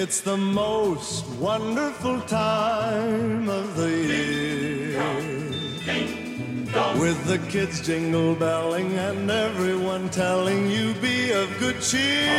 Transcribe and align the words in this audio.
It's 0.00 0.20
the 0.20 0.36
most 0.36 1.26
wonderful 1.40 2.20
time 2.20 3.48
of 3.48 3.74
the 3.74 3.90
year. 3.90 5.02
With 7.02 7.18
the 7.26 7.40
kids 7.50 7.84
jingle 7.84 8.36
belling 8.36 8.92
and 8.92 9.28
everyone 9.28 10.08
telling 10.10 10.70
you 10.70 10.94
be 11.02 11.32
of 11.32 11.48
good 11.58 11.80
cheer. 11.80 12.30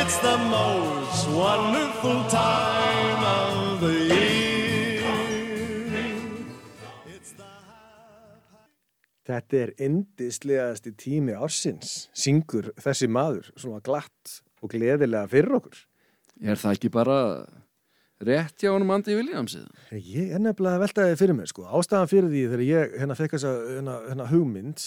It's 0.00 0.18
the 0.18 0.36
most 0.50 1.28
wonderful 1.28 2.24
time 2.28 3.22
of 3.40 3.80
the 3.80 3.94
year. 4.14 4.34
Þetta 9.24 9.56
er 9.56 9.70
indislegasti 9.80 10.90
tími 11.00 11.32
ársins, 11.32 12.10
syngur 12.12 12.74
þessi 12.82 13.06
maður 13.08 13.46
svona 13.56 13.78
glatt 13.80 14.42
og 14.64 14.72
gleðilega 14.72 15.28
fyrir 15.30 15.58
okkur. 15.60 15.84
Er 16.42 16.58
það 16.58 16.78
ekki 16.78 16.90
bara 16.94 17.18
rétt 18.24 18.62
hjá 18.62 18.72
honum 18.72 18.92
Andi 18.94 19.14
Williamsið? 19.18 19.66
Ég 19.92 20.34
er 20.34 20.42
nefnilega 20.42 20.78
að 20.78 20.84
velta 20.86 21.06
þið 21.10 21.20
fyrir 21.20 21.38
mig, 21.38 21.50
sko. 21.52 21.66
Ástæðan 21.68 22.10
fyrir 22.10 22.30
því 22.32 22.44
þegar 22.50 22.64
ég 22.66 22.94
hérna 23.02 23.16
fekk 23.18 23.36
þessa 23.36 23.52
hérna, 23.68 23.96
hérna 24.08 24.28
hugmynd 24.30 24.86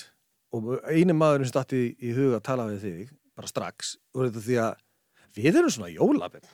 og 0.57 0.69
eini 0.89 1.15
maðurinn 1.15 1.47
sem 1.47 1.53
statti 1.53 1.81
í, 1.83 1.89
í 2.09 2.15
huga 2.17 2.39
að 2.39 2.47
tala 2.47 2.69
við 2.71 2.85
þig, 2.87 3.11
bara 3.37 3.51
strax, 3.51 3.93
og 4.15 4.25
þetta 4.25 4.45
því 4.47 4.57
að 4.63 4.81
við 5.37 5.59
erum 5.59 5.75
svona 5.75 5.91
jólabinn. 5.93 6.49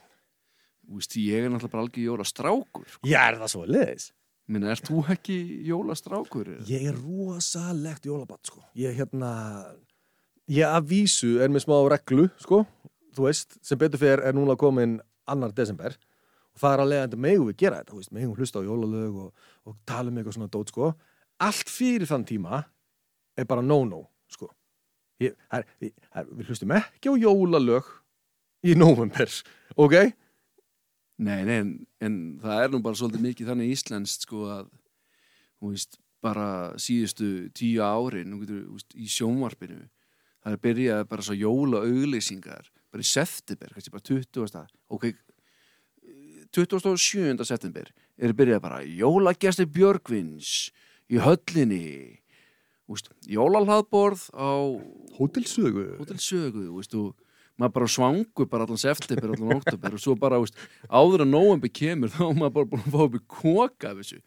Þú 0.84 1.00
veist, 1.00 1.16
ég 1.22 1.40
er 1.40 1.54
náttúrulega 1.54 1.74
bara 1.78 1.86
algjör 1.86 2.10
jólastrákur. 2.10 2.90
sko. 2.92 3.08
Já, 3.08 3.20
er 3.30 3.40
það 3.40 3.52
svo 3.54 3.64
leiðis? 3.70 4.10
Minna, 4.52 4.74
er 4.74 4.82
þú 4.84 5.04
ekki 5.14 5.38
jólastrákur? 5.70 6.50
Ég 6.68 6.90
er 6.90 6.98
rosalegt 7.00 8.10
jólabann, 8.10 8.42
sko. 8.44 8.60
Ég 8.76 8.98
hérna, 8.98 9.32
ég 10.52 10.68
að 10.68 10.90
vísu 10.90 11.38
er 11.40 11.54
með 11.54 11.64
smá 11.64 11.78
reglu, 11.94 12.28
sko, 12.44 12.66
þú 13.16 13.28
veist, 13.28 13.58
sem 13.66 13.80
betur 13.80 14.02
fyrir 14.02 14.24
er 14.28 14.36
núna 14.36 14.58
komin 14.60 15.00
annar 15.30 15.54
desember 15.56 15.96
og 16.54 16.62
það 16.62 16.76
er 16.76 16.84
að 16.84 16.92
leiðandi 16.92 17.22
megum 17.26 17.50
við 17.50 17.60
gera 17.64 17.80
þetta, 17.82 17.94
þú 17.94 18.02
veist, 18.02 18.14
megum 18.14 18.36
hlusta 18.38 18.62
á 18.62 18.68
jólalög 18.68 19.20
og, 19.24 19.48
og 19.70 19.78
tala 19.90 20.12
um 20.12 20.20
eitthvað 20.20 20.38
svona 20.38 20.52
dót, 20.54 20.74
sko. 20.74 20.92
Allt 21.44 21.72
fyrir 21.72 22.10
þann 22.10 22.28
tíma 22.30 22.60
er 23.38 23.48
bara 23.50 23.66
no-no, 23.66 24.04
sko. 24.32 24.52
Ég, 25.24 25.34
her, 25.54 25.66
við, 25.82 25.96
her, 26.14 26.30
við 26.30 26.52
hlustum 26.52 26.76
ekki 26.78 27.10
á 27.10 27.14
jólalög 27.24 27.90
í 28.64 28.76
november, 28.78 29.34
ok? 29.80 29.98
Nei, 31.24 31.42
nei, 31.48 31.58
en, 31.58 31.74
en 32.04 32.22
það 32.42 32.62
er 32.62 32.72
nú 32.74 32.82
bara 32.86 32.98
svolítið 33.00 33.26
mikið 33.28 33.52
þannig 33.52 33.74
íslenskt 33.74 34.26
sko 34.28 34.46
að, 34.54 34.72
þú 35.62 35.74
veist, 35.74 36.00
bara 36.24 36.48
síðustu 36.80 37.50
tíu 37.56 37.84
ári, 37.84 38.24
nú 38.28 38.40
getur, 38.44 38.64
þú 38.68 38.78
veist, 38.78 38.96
í 38.96 39.10
sjónvarpinu, 39.12 39.82
það 40.44 40.56
er 40.56 40.64
byrjað 40.68 41.04
bara 41.12 41.26
svo 41.26 41.38
jóla 41.38 41.84
auglýsingar, 41.88 42.70
bara 42.94 43.04
í 43.04 43.10
september, 43.10 43.74
kannski 43.74 43.94
bara 43.94 44.06
20. 44.06 44.66
ok, 44.94 45.08
27. 46.54 47.46
september 47.48 47.90
er 48.22 48.34
byrjað 48.38 48.62
bara 48.62 48.82
jólagjasti 48.86 49.66
Björgvins 49.74 50.70
í 51.10 51.18
höllinni, 51.22 52.20
jólalhaðborð 53.26 54.28
á 54.38 54.54
Hótelsögu. 55.18 55.88
hótelsögu, 55.98 56.68
þú 56.68 56.78
veist, 56.78 56.94
og 56.94 57.16
maður 57.58 57.74
bara 57.80 57.90
svangur 57.96 58.50
bara 58.50 58.68
allan 58.68 58.82
september, 58.82 59.34
allan 59.34 59.58
oktober 59.58 59.98
og 59.98 60.04
svo 60.04 60.16
bara, 60.20 60.42
veist, 60.44 60.60
áður 60.90 61.26
að 61.26 61.34
nóvember 61.34 61.74
kemur 61.74 62.14
þá 62.14 62.28
maður 62.30 62.54
bara 62.60 62.70
búin 62.74 62.86
að 62.86 62.94
fá 62.94 63.02
upp 63.08 63.18
í 63.18 63.24
koka 63.40 63.96
þessu, 63.98 64.22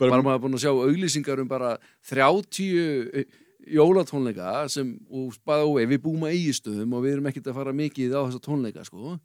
bara, 0.00 0.22
maður 0.24 0.42
búin 0.46 0.56
að 0.56 0.64
sjá 0.64 0.72
auglýsingar 0.72 1.44
um 1.44 1.50
bara 1.50 1.74
30 2.08 3.28
jólatónleika 3.66 4.68
sem, 4.70 4.94
og 5.10 5.34
og 5.46 5.80
við 5.80 5.98
búum 6.02 6.28
að 6.28 6.36
eigistöðum 6.36 6.94
og 6.94 7.04
við 7.04 7.16
erum 7.16 7.26
ekkert 7.30 7.50
að 7.50 7.58
fara 7.58 7.74
mikið 7.74 8.14
á 8.14 8.20
þessa 8.26 8.44
tónleika, 8.44 8.84
sko 8.86 9.18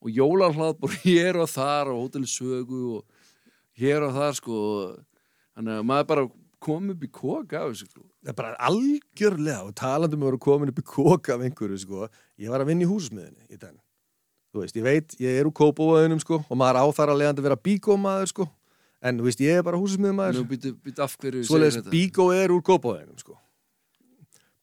og 0.00 0.08
jólarhlað 0.08 0.78
bara 0.80 1.00
hér 1.06 1.40
og 1.40 1.48
þar 1.50 1.92
og 1.94 2.04
hótelsögu 2.04 2.84
og 2.98 3.04
hér 3.80 4.06
og 4.06 4.14
þar, 4.16 4.36
sko 4.36 4.60
þannig 5.56 5.74
að 5.78 5.90
maður 5.90 6.08
bara 6.12 6.30
kom 6.60 6.92
upp 6.92 7.04
í 7.04 7.10
koka 7.12 7.64
af 7.64 7.72
þessu, 7.72 7.88
sko 7.88 8.10
Það 8.20 8.32
er 8.32 8.36
bara 8.36 8.56
algjörlega 8.68 9.60
og 9.64 9.76
talandum 9.80 10.24
að 10.24 10.28
vera 10.28 10.38
komin 10.44 10.70
upp 10.72 10.80
í 10.80 10.84
koka 10.84 11.36
af 11.36 11.44
einhverju, 11.46 11.78
sko. 11.80 12.08
Ég 12.40 12.52
var 12.52 12.60
að 12.60 12.68
vinna 12.68 12.84
í 12.84 12.88
húsmiðinni 12.90 13.46
í 13.48 13.56
den. 13.56 13.78
Þú 14.52 14.60
veist, 14.60 14.76
ég 14.76 14.84
veit, 14.84 15.14
ég 15.22 15.38
er 15.40 15.48
úr 15.48 15.54
kópóaðunum, 15.56 16.20
sko, 16.20 16.42
og 16.44 16.58
maður 16.60 16.82
á 16.84 16.86
þar 16.98 17.12
að 17.14 17.20
leiðandi 17.22 17.44
vera 17.46 17.56
bíkómaður, 17.64 18.28
sko. 18.34 18.46
En, 19.00 19.16
þú 19.16 19.28
veist, 19.30 19.40
ég 19.40 19.56
er 19.56 19.64
bara 19.64 19.80
húsmiðmaður. 19.80 20.42
Segirðu 21.48 21.70
þetta? 21.78 21.94
bíkó 21.94 22.26
er 22.36 22.52
úr 22.52 22.60
kópóaðunum, 22.66 23.16
sko. 23.22 23.38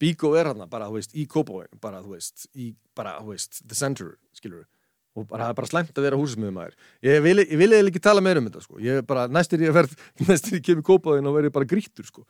Bíkó 0.02 0.34
er 0.38 0.52
hann 0.52 0.63
bara, 0.69 0.90
þú 0.91 1.00
veist, 1.00 1.13
í 1.18 1.25
kópóaðunum, 1.30 1.81
bara, 1.81 2.02
þú 2.06 2.16
veist, 2.16 2.47
í, 2.53 2.72
bara, 2.97 3.16
þú 3.24 3.34
veist, 3.34 3.62
the 3.66 3.78
center, 3.78 4.16
skilur 4.38 4.66
og 5.18 5.25
bara, 5.25 5.47
það 5.47 5.52
er 5.52 5.58
bara 5.58 5.69
slæmt 5.72 5.97
að 5.97 6.06
vera 6.06 6.19
húsmiðmaður. 6.19 6.75
Ég 7.06 7.24
vil, 7.25 7.38
ég 7.41 7.58
vil 7.58 7.69
eiginlega 7.72 7.91
ekki 7.91 8.03
tala 8.06 8.22
meira 8.22 8.41
um 8.41 8.50
þetta, 8.50 8.62
sko. 8.68 8.78
Ég 8.84 9.02
er 9.02 9.07
bara, 9.07 9.25
næstir 9.34 9.63
ég 9.66 9.72
að 9.72 9.78
verð, 9.80 9.96
næstir 10.28 10.57
ég 10.59 10.66
kemur 10.68 10.86
kópáðin 10.86 11.30
og 11.30 11.38
verði 11.40 11.53
bara 11.56 11.69
grítur, 11.69 12.06
sko. 12.06 12.25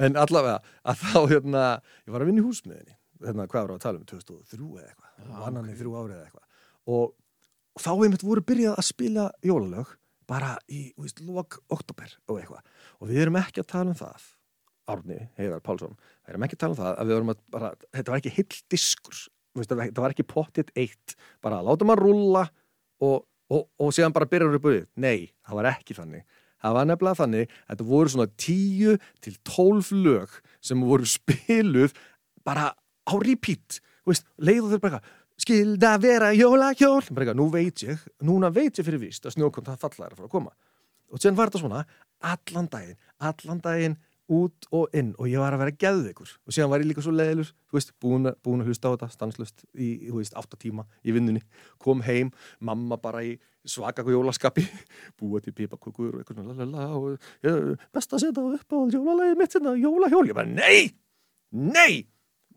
En 0.00 0.16
allavega, 0.20 0.58
að 0.88 1.02
þá, 1.02 1.18
hérna, 1.34 1.64
ég 2.06 2.14
var 2.14 2.24
að 2.24 2.30
vinna 2.30 2.42
í 2.42 2.46
húsmiðinni, 2.46 2.96
hérna, 3.26 3.48
hvað 3.50 3.66
var 3.66 3.74
að 3.76 3.84
tala 3.84 4.00
um, 4.00 4.08
2003 4.08 4.70
eða 4.70 4.88
eitthvað, 4.88 5.30
og 5.36 5.46
annan 5.50 5.68
í 5.68 5.76
þrjú 5.76 5.96
árið 5.98 6.16
eða 6.16 6.26
eitthvað. 6.30 6.66
Og, 6.96 7.14
og 7.76 7.84
þá 7.84 7.90
einmitt 7.92 8.26
voru 8.26 8.46
byrjað 8.48 8.80
að 8.80 8.88
spila 8.88 9.30
jólalög 9.44 9.96
bara 10.30 10.54
í, 10.70 10.82
þú 10.94 11.04
veist, 11.04 11.24
lok 11.26 11.60
oktober 11.74 12.16
og 12.30 12.40
eitthvað. 12.40 12.76
Og 13.02 13.10
við 13.10 13.24
erum 13.26 13.40
ekki 13.42 13.64
að 13.64 13.72
tala 13.74 13.92
um 13.92 13.98
það, 13.98 14.30
Árni, 14.90 15.20
Heiðar 15.38 15.62
Pálsson, 15.64 15.96
við 16.24 16.34
erum 16.34 16.46
ekki 16.46 16.58
að 16.58 16.62
tala 16.64 16.74
um 16.74 16.80
það 16.80 16.90
að 16.92 17.10
við 17.10 17.16
erum 17.16 17.32
að 17.32 17.40
bara, 17.54 17.70
þetta 17.96 18.12
var 18.12 18.22
ekki 18.22 18.34
heill 18.36 18.60
diskur, 18.74 19.20
það 19.60 20.02
var 20.02 20.14
ekki 20.14 20.28
pottitt 20.28 20.72
eitt, 20.78 21.16
bara 21.44 21.62
láta 21.64 21.86
maður 21.88 22.04
rúlla 22.08 22.44
og, 23.00 23.24
og, 23.50 23.64
og 23.80 23.94
síðan 23.94 24.14
bara 24.16 24.28
byrjar 24.30 24.58
upp 24.58 24.68
auðvitað. 24.68 24.90
Nei, 25.00 25.30
það 25.46 25.60
var 25.60 25.70
ekki 25.72 25.96
þannig. 25.96 26.26
Það 26.60 26.76
var 26.76 26.88
nefnilega 26.90 27.18
þannig 27.22 27.46
að 27.48 27.70
þetta 27.72 27.86
voru 27.88 28.12
svona 28.12 28.28
10 28.44 28.98
til 29.24 29.36
12 29.48 29.92
lög 30.04 30.34
sem 30.68 30.82
voru 30.84 31.08
spiluð 31.08 31.94
bara 32.46 32.68
á 32.76 33.14
repeat. 33.24 33.80
Leiðu 34.40 34.68
þau 34.68 34.82
bara 34.82 34.98
eitthvað, 35.00 35.16
skilda 35.40 35.94
vera 36.02 36.34
jólahjól. 36.36 37.00
Bara 37.16 37.36
nú 37.36 37.48
veit 37.52 37.84
ég, 37.86 38.02
núna 38.26 38.52
veit 38.52 38.76
ég 38.76 38.86
fyrir 38.86 39.00
víst 39.00 39.24
að 39.24 39.38
snjókont 39.38 39.70
það 39.70 39.86
falla 39.86 40.06
er 40.06 40.14
að 40.14 40.20
fara 40.20 40.28
að 40.28 40.34
koma. 40.36 40.52
Og 41.10 41.22
síðan 41.22 41.38
var 41.38 41.50
þetta 41.50 41.62
svona 41.64 41.84
allan 42.20 42.68
daginn, 42.70 42.98
allan 43.30 43.64
daginn 43.64 43.96
út 44.30 44.66
og 44.76 44.92
inn 44.96 45.10
og 45.18 45.26
ég 45.30 45.40
var 45.42 45.54
að 45.56 45.62
vera 45.64 45.74
geðveikur. 45.84 46.32
Og 46.46 46.54
síðan 46.54 46.70
var 46.70 46.82
ég 46.84 46.90
líka 46.90 47.02
svo 47.04 47.12
leiðilur 47.14 47.48
þú 47.50 47.76
veist, 47.78 47.92
búin, 48.02 48.28
að- 48.30 48.36
búin 48.46 48.62
að 48.62 48.70
hlusta 48.70 48.90
á 48.90 48.94
þetta 48.94 49.08
stanslust 49.14 49.64
í, 49.74 49.88
þú 50.08 50.20
veist, 50.20 50.36
átta 50.38 50.58
tíma 50.60 50.84
í 51.04 51.14
vinnunni. 51.16 51.42
Kom 51.82 52.02
heim, 52.06 52.30
mamma 52.60 52.96
bara 53.02 53.24
í 53.26 53.34
svaka 53.66 54.04
jólaskapi, 54.06 54.64
búa 55.20 55.40
til 55.44 55.52
pipakukur 55.52 56.14
og 56.14 56.22
eitthvað 56.22 56.46
lalala 56.48 56.86
og 56.96 57.18
ég, 57.44 57.74
best 57.92 58.14
að 58.14 58.22
setja 58.24 58.44
upp 58.56 58.72
á 58.72 58.78
jólalegi 58.94 59.36
mitt 59.36 59.56
hérna, 59.58 59.74
jólahjól, 59.76 60.26
ég 60.30 60.38
bara, 60.38 60.48
nei 60.48 60.94
nei, 61.50 62.06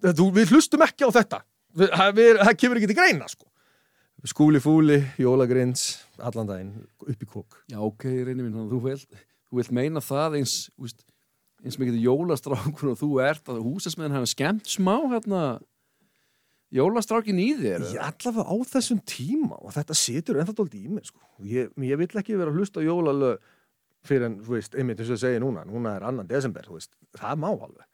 þú, 0.04 0.30
við 0.36 0.54
hlustum 0.54 0.84
ekki 0.86 1.08
á 1.08 1.10
þetta. 1.16 1.42
Við, 1.74 1.90
við, 2.20 2.38
það 2.46 2.58
kemur 2.62 2.80
ekki 2.80 2.90
til 2.92 2.98
greina 3.00 3.28
sko. 3.32 3.48
skúli 4.30 4.60
fúli, 4.64 5.00
jólagrins 5.20 5.88
allan 6.22 6.48
daginn, 6.48 6.76
upp 7.02 7.24
í 7.26 7.28
kók. 7.28 7.58
Já, 7.68 7.80
ok, 7.84 8.06
reynir 8.24 8.46
að 8.62 8.70
þú 8.72 8.82
vilt, 8.86 9.18
þú 9.50 9.58
meina 9.76 10.00
það 10.06 10.38
eins, 10.40 10.54
úst, 10.80 11.02
eins 11.64 11.80
mikið 11.80 12.02
jólastrákur 12.04 12.92
og 12.94 13.00
þú 13.00 13.12
ert 13.24 13.52
að 13.52 13.62
húsasmiðan 13.64 14.18
hafa 14.18 14.32
skemmt 14.34 14.68
smá 14.70 14.96
hérna 15.12 15.44
jólastrákin 16.74 17.40
í 17.42 17.50
þér 17.60 17.88
Ég 17.94 18.02
allavega 18.04 18.46
á 18.50 18.56
þessum 18.74 19.00
tíma 19.08 19.60
og 19.62 19.76
þetta 19.76 19.98
situr 19.98 20.42
ennþá 20.42 20.58
dóldi 20.58 20.84
í 20.84 20.92
mig 20.92 21.08
sko. 21.08 21.22
ég, 21.48 21.72
ég 21.78 22.02
vil 22.02 22.10
ekki 22.10 22.38
vera 22.40 22.52
að 22.52 22.60
hlusta 22.60 22.84
jólalög 22.84 23.40
fyrir 24.04 24.28
en, 24.28 24.38
þú 24.44 24.58
veist, 24.58 24.76
einmitt 24.76 25.00
eins 25.00 25.12
og 25.12 25.16
ég 25.16 25.24
segi 25.24 25.40
núna 25.44 25.64
núna 25.68 25.96
er 25.96 26.06
annan 26.10 26.28
desember, 26.28 26.66
þú 26.68 26.80
veist, 26.80 26.92
það 27.16 27.40
má 27.40 27.50
alveg 27.54 27.88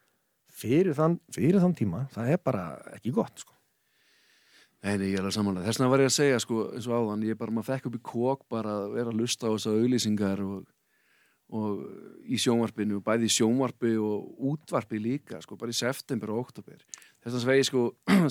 fyrir 0.60 0.98
þann, 0.98 1.20
fyrir 1.36 1.62
þann 1.62 1.78
tíma 1.78 2.04
það 2.16 2.34
er 2.34 2.44
bara 2.44 2.66
ekki 2.96 3.14
gott 3.16 3.44
sko. 3.44 3.54
Nei, 4.80 4.96
nei, 4.96 5.10
ég 5.12 5.20
er 5.20 5.26
alveg 5.26 5.36
samanlega. 5.36 5.68
Þess 5.68 5.80
vegna 5.82 5.92
var 5.92 6.02
ég 6.02 6.08
að 6.08 6.16
segja, 6.16 6.40
sko, 6.40 6.60
eins 6.72 6.86
og 6.88 6.94
áðan, 6.96 7.24
ég 7.28 7.38
bara, 7.40 7.52
maður 7.52 7.68
fekk 7.68 7.88
upp 7.90 7.98
í 7.98 8.04
kók 8.10 8.46
bara 8.54 8.76
að 8.86 8.94
vera 8.96 9.12
að 9.12 9.18
lusta 9.20 9.50
á 9.52 9.52
þessa 9.52 9.74
auglýsingar 9.76 10.44
og, 10.46 10.62
og 11.50 11.82
í 12.30 12.38
sjónvarpinu, 12.40 13.00
bæði 13.06 13.26
í 13.30 13.34
sjónvarpi 13.34 13.96
og 13.98 14.46
útvarpi 14.52 15.00
líka, 15.02 15.40
sko, 15.42 15.58
bara 15.58 15.74
í 15.74 15.78
september 15.78 16.34
og 16.36 16.44
oktober. 16.46 16.78
Þess 17.24 17.34
vegna 17.34 17.44
svegi, 17.46 17.68
sko, 17.70 17.84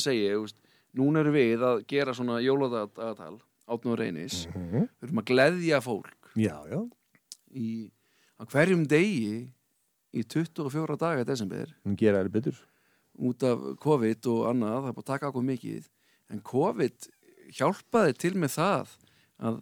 segi 0.05 0.25
ég, 0.29 0.38
veist, 0.44 0.59
núna 0.99 1.25
erum 1.25 1.35
við 1.35 1.67
að 1.67 1.82
gera 1.91 2.15
svona 2.17 2.38
jóladagatal, 2.44 3.35
átn 3.69 3.93
og 3.93 3.99
reynis, 4.00 4.44
við 4.55 5.09
erum 5.09 5.23
að 5.23 5.31
gleðja 5.32 5.82
fólk. 5.85 6.32
Já, 6.38 6.55
já, 6.70 6.81
í, 7.59 7.69
hverjum 8.55 8.87
degi 8.88 9.49
í 10.14 10.25
24 10.25 10.99
daga 11.00 11.26
desember. 11.26 11.75
Hún 11.85 11.99
gera 11.99 12.23
þér 12.23 12.32
betur. 12.38 12.62
Út 13.19 13.43
af 13.43 13.64
COVID 13.82 14.31
og 14.31 14.44
annað, 14.53 14.79
það 14.79 14.91
er 14.91 14.97
búið 14.97 15.05
að 15.05 15.11
taka 15.11 15.31
okkur 15.32 15.49
mikið. 15.49 15.88
En 16.31 16.43
COVID 16.47 17.09
hjálpaði 17.59 18.14
til 18.23 18.35
með 18.38 18.55
það 18.55 18.94
að 19.49 19.59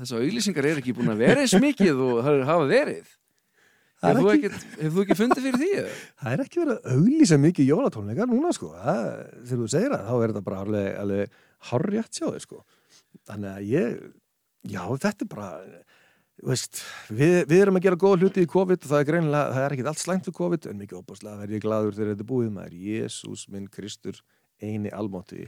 þessar 0.00 0.24
auglýsingar 0.24 0.68
eru 0.70 0.82
ekki 0.82 0.94
búin 0.96 1.12
að 1.12 1.20
vera 1.24 1.42
eins 1.44 1.54
mikið 1.60 2.00
og 2.06 2.20
það 2.26 2.40
hafa 2.48 2.68
verið. 2.70 3.10
Það 4.00 4.10
er 4.10 4.16
Hefur 4.16 4.24
þú, 4.24 4.34
ekki- 4.34 4.80
hefur 4.80 4.94
þú 4.96 5.02
ekki 5.04 5.16
fundið 5.18 5.44
fyrir 5.46 5.60
því? 5.60 5.70
Það 6.22 6.32
er 6.36 6.42
ekki 6.46 6.60
verið 6.62 6.76
að 6.78 6.94
auglýsa 6.96 7.36
mikið 7.42 7.66
jólatónleikar 7.68 8.30
núna 8.30 8.52
sko, 8.56 8.70
það, 8.80 9.08
þegar 9.44 9.60
þú 9.60 9.66
segir 9.74 9.92
það 9.92 10.06
þá 10.08 10.14
er 10.24 10.30
þetta 10.32 10.44
bara 10.46 10.60
alveg, 10.64 10.86
alveg 11.02 11.34
hárrétt 11.70 12.16
sjá 12.16 12.26
þig 12.32 12.44
sko. 12.46 12.60
Þannig 13.28 13.50
að 13.50 13.66
ég 13.68 13.98
já, 14.72 14.82
þetta 15.04 15.26
er 15.26 15.30
bara 15.34 15.50
veist, 16.40 16.80
við, 17.12 17.34
við 17.50 17.60
erum 17.60 17.76
að 17.76 17.84
gera 17.84 17.98
góða 18.00 18.22
hluti 18.22 18.46
í 18.46 18.48
COVID 18.48 18.80
og 18.86 18.88
það 18.94 19.02
er 19.02 19.08
greinilega, 19.10 19.50
það 19.52 19.64
er 19.66 19.74
ekkit 19.76 19.90
allt 19.92 20.00
slæmt 20.00 20.24
fyrir 20.24 20.38
COVID 20.40 20.68
en 20.70 20.78
mikið 20.80 21.00
opaslega 21.02 21.40
verð 21.42 21.56
ég 21.58 21.64
gladur 21.66 21.98
þegar 21.98 22.14
þetta 22.14 22.24
er 22.24 22.30
búið 22.30 22.54
maður, 22.56 22.78
Jésús 22.88 23.42
minn 23.52 23.66
Kristur 23.68 24.22
eini 24.64 24.88
almóti 24.96 25.44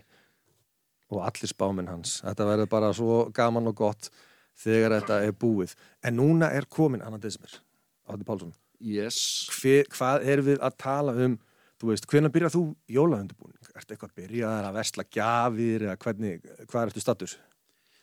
og 1.13 1.25
allir 1.25 1.49
spáminn 1.49 1.89
hans. 1.89 2.19
Þetta 2.25 2.47
verður 2.49 2.69
bara 2.73 2.93
svo 2.97 3.17
gaman 3.33 3.73
og 3.73 3.77
gott 3.81 4.11
þegar 4.59 4.99
þetta 4.99 5.21
er 5.27 5.37
búið 5.45 5.77
en 6.05 6.19
núna 6.19 6.51
er 6.53 6.69
komin 6.69 7.05
annan 7.05 7.23
desmir 7.23 7.61
Átni 8.09 8.27
Pálsson, 8.27 8.53
yes 8.83 9.49
Hver, 9.55 9.87
hvað 9.95 10.29
erum 10.29 10.51
við 10.51 10.61
að 10.61 10.79
tala 10.83 11.17
um 11.27 11.39
veist, 11.83 12.07
hvernig 12.07 12.31
byrjar 12.31 12.53
þú 12.55 12.61
jólaundubúning? 12.95 13.59
Ertu 13.75 13.97
eitthvað 13.97 14.13
að 14.13 14.19
byrja 14.21 14.51
að 14.69 14.77
versla 14.77 15.05
gjafir 15.11 15.85
eða 15.89 15.97
hvernig, 15.99 16.45
hvað 16.71 16.85
ertu 16.85 17.03
status? 17.03 17.33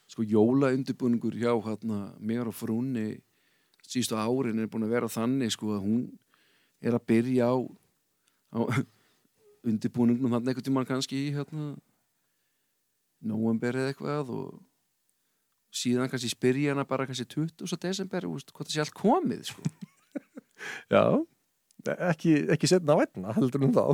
sko 0.09 0.25
jóla 0.25 0.73
undirbúningur 0.73 1.37
hjá 1.37 1.53
hérna 1.61 2.13
mér 2.17 2.49
og 2.49 2.55
frúnni 2.57 3.19
sístu 3.85 4.17
árin 4.17 4.59
er 4.61 4.69
búin 4.69 4.87
að 4.87 4.95
vera 4.95 5.09
þannig 5.09 5.53
sko 5.53 5.75
að 5.75 5.83
hún 5.85 6.01
er 6.81 6.97
að 6.97 7.05
byrja 7.11 7.49
á, 7.53 7.57
á 8.57 8.59
undirbúningnum 9.69 10.33
hann 10.33 10.47
einhvern 10.47 10.65
tímann 10.65 10.89
kannski 10.89 11.27
í 11.27 11.35
hérna 11.35 11.75
november 13.21 13.75
eða 13.75 13.93
eitthvað 13.93 14.33
og 14.33 14.57
síðan 15.73 16.09
kannski 16.11 16.31
spyrja 16.31 16.73
hana 16.73 16.85
bara 16.87 17.05
kannski 17.09 17.27
20. 17.29 17.65
desember 17.81 18.27
og 18.27 18.37
veist, 18.37 18.53
hvað 18.53 18.69
það 18.69 18.75
sé 18.75 18.83
allt 18.83 18.95
komið 18.97 19.43
sko. 19.51 19.65
Já, 20.93 21.03
ekki, 22.09 22.33
ekki 22.55 22.69
setna 22.69 22.97
á 22.97 23.01
einna 23.05 23.35
heldur 23.37 23.67
um 23.67 23.75
þá 23.75 23.85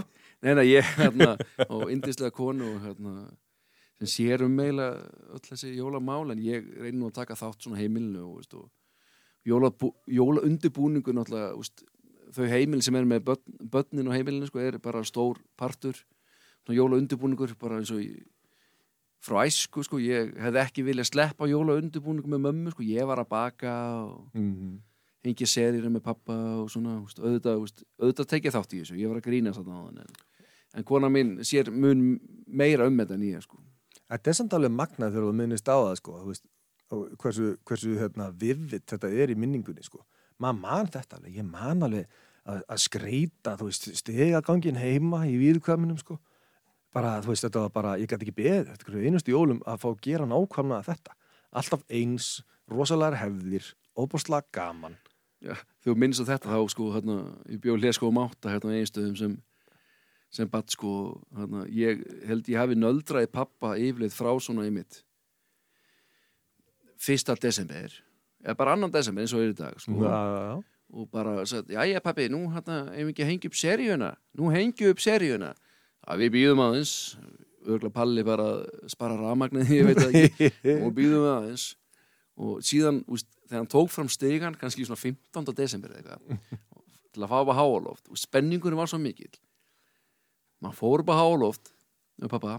Nei, 0.43 0.53
nei, 0.57 0.65
ég 0.73 0.87
hérna 0.97 1.35
á 1.39 1.75
indislega 1.93 2.33
konu 2.35 2.75
og 2.75 2.85
hérna 2.85 3.13
sem 3.99 4.09
sér 4.11 4.43
um 4.45 4.51
meila 4.51 4.89
öll 5.31 5.43
þessi 5.45 5.75
jólamál 5.77 6.33
en 6.33 6.41
ég 6.43 6.65
reynir 6.81 6.99
nú 6.99 7.09
að 7.09 7.19
taka 7.21 7.37
þátt 7.39 7.63
svona 7.63 7.79
heimilinu 7.79 8.25
og, 8.25 8.41
veist, 8.41 8.55
og 8.57 9.45
jóla, 9.47 9.71
jóla 10.11 10.43
þau 12.35 12.47
heimil 12.49 12.81
sem 12.83 12.95
er 12.97 13.07
með 13.07 13.25
börn, 13.29 13.57
börnin 13.71 14.09
og 14.09 14.15
heimilinu 14.15 14.49
sko, 14.49 14.61
er 14.61 14.77
bara 14.83 15.03
stór 15.07 15.39
partur 15.59 15.97
svona 16.65 16.77
jóla 16.77 16.99
undirbúningur 16.99 17.55
bara 17.61 17.79
eins 17.79 17.93
og 17.93 18.01
í, 18.03 18.09
frá 19.23 19.43
æsku 19.45 19.83
sko, 19.85 19.99
ég 20.01 20.33
hefði 20.41 20.61
ekki 20.61 20.85
viljað 20.85 21.09
sleppa 21.11 21.47
jóla 21.49 21.77
undirbúningu 21.79 22.29
með 22.31 22.43
mömmu 22.47 22.73
sko, 22.75 22.85
ég 22.85 23.07
var 23.09 23.21
að 23.21 23.31
baka 23.31 23.75
og 24.03 24.35
mm 24.35 24.51
-hmm. 24.53 24.73
hengja 25.25 25.47
serir 25.47 25.89
með 25.89 26.03
pappa 26.03 26.35
og 26.61 26.69
svona 26.71 26.99
veist, 27.01 27.19
auðvitað, 27.19 27.59
veist, 27.61 27.83
auðvitað 27.99 28.31
tekja 28.33 28.51
þátt 28.51 28.73
í 28.73 28.81
þessu 28.81 28.99
ég 28.99 29.07
var 29.09 29.17
að 29.17 29.27
grína 29.29 29.53
þarna 29.53 29.79
á 29.79 29.81
þann 29.85 30.01
en, 30.03 30.13
en 30.75 30.83
kona 30.83 31.09
mín 31.09 31.43
sér 31.43 31.71
mun 31.71 32.19
meira 32.47 32.87
um 32.87 32.97
þetta 32.97 33.17
ég 33.23 33.41
sko 33.41 33.57
Þetta 34.05 34.29
er 34.29 34.35
samt 34.37 34.53
alveg 34.53 34.71
magnað 34.71 35.15
þegar 35.15 35.25
þú 35.25 35.33
minnist 35.33 35.65
á 35.65 35.77
það 35.81 35.95
sko, 35.97 36.19
veist, 36.27 36.45
hversu, 37.21 37.55
hversu 37.65 37.95
hérna, 37.97 38.29
vivitt 38.29 38.85
þetta 38.91 39.09
er 39.09 39.33
í 39.33 39.35
minningunni 39.39 39.83
sko. 39.83 40.05
maður 40.37 40.59
man 40.59 40.87
þetta 40.91 41.17
alveg, 41.17 41.37
ég 41.37 41.45
man 41.47 41.83
alveg 41.87 42.07
að, 42.45 42.79
skreita, 42.83 43.55
þú 43.57 43.69
veist, 43.69 43.87
stega 43.97 44.41
gangin 44.45 44.77
heima 44.77 45.23
í 45.29 45.37
viðkvæminum 45.39 45.97
sko. 45.97 46.19
Bara, 46.95 47.15
þú 47.23 47.33
veist, 47.33 47.45
þetta 47.47 47.65
var 47.65 47.73
bara, 47.75 47.95
ég 47.99 48.09
gæti 48.09 48.27
ekki 48.27 48.37
beðið 48.39 48.69
er 48.71 49.07
einustu 49.09 49.33
jólum 49.33 49.63
að 49.67 49.81
fá 49.83 49.89
að 49.91 50.03
gera 50.05 50.27
nákvæmlega 50.29 50.87
þetta, 50.87 51.15
alltaf 51.51 51.83
eins 51.91 52.29
rosalega 52.71 53.19
hefðir, 53.19 53.73
óbúrslega 53.99 54.47
gaman. 54.55 54.95
Já, 55.43 55.53
þú 55.83 55.95
minnst 55.99 56.23
á 56.23 56.29
þetta 56.31 56.53
þá 56.53 56.71
sko, 56.71 56.87
hérna, 56.95 57.17
ég 57.51 57.59
bjóð 57.61 57.83
hlesko 57.83 58.09
um 58.09 58.21
átta 58.23 58.53
hérna 58.53 58.77
einstöðum 58.79 59.17
sem 59.19 59.35
sem 60.35 60.49
batt 60.51 60.73
sko, 60.73 60.91
hérna, 61.37 61.63
ég 61.71 62.01
held 62.27 62.47
ég 62.51 62.59
hafi 62.59 62.77
nöldraði 62.79 63.29
pappa 63.31 63.75
yfirleið 63.79 64.15
frá 64.15 64.31
svona 64.41 64.65
í 64.67 64.71
mitt 64.73 65.03
fyrsta 66.99 67.35
desember 67.39 67.93
eða 68.43 68.57
bara 68.57 68.73
annan 68.75 68.91
desember 68.91 69.23
eins 69.23 69.35
og 69.35 69.43
er 69.43 69.53
í 69.53 69.57
dag 69.59 69.77
sko, 69.79 69.99
já, 70.01 70.57
og 70.95 71.11
bara 71.13 71.37
já 71.45 71.85
já 71.87 72.01
pappi, 72.03 72.27
nú 72.31 72.47
hérna, 72.55 72.81
ef 72.95 73.13
ekki 73.13 73.29
hengja 73.29 73.51
upp 73.51 73.59
seríuna? 73.59 74.11
Nú 74.35 74.49
hengja 74.55 74.91
upp 74.91 75.03
seríuna 75.03 75.53
að 76.05 76.23
við 76.23 76.35
býðum 76.37 76.63
aðeins. 76.65 76.93
Örgla 77.65 77.89
palli 77.93 78.25
bara 78.25 78.45
að 78.51 78.91
spara 78.93 79.17
rafmagnið 79.17 79.73
ég 79.79 79.89
veit 79.89 80.03
ekki. 80.05 80.51
Og 80.77 80.93
býðum 80.97 81.25
aðeins. 81.31 81.71
Og 82.35 82.61
síðan, 82.65 83.01
úst, 83.07 83.29
þegar 83.47 83.61
hann 83.61 83.71
tók 83.71 83.91
fram 83.93 84.11
stegan 84.11 84.57
kannski 84.59 84.85
svona 84.85 85.01
15. 85.01 85.55
desember 85.55 85.95
eða 85.95 86.19
eitthvað 86.19 86.63
til 87.15 87.23
að 87.23 87.31
fá 87.31 87.37
upp 87.39 87.51
að 87.53 87.59
háaloft 87.61 88.09
og 88.11 88.19
spenningunum 88.19 88.81
var 88.81 88.89
svo 88.91 88.99
mikill. 88.99 89.31
Maður 90.59 90.79
fór 90.81 91.03
upp 91.03 91.11
að 91.13 91.21
háaloft 91.21 91.71
með 92.19 92.33
pappa 92.33 92.57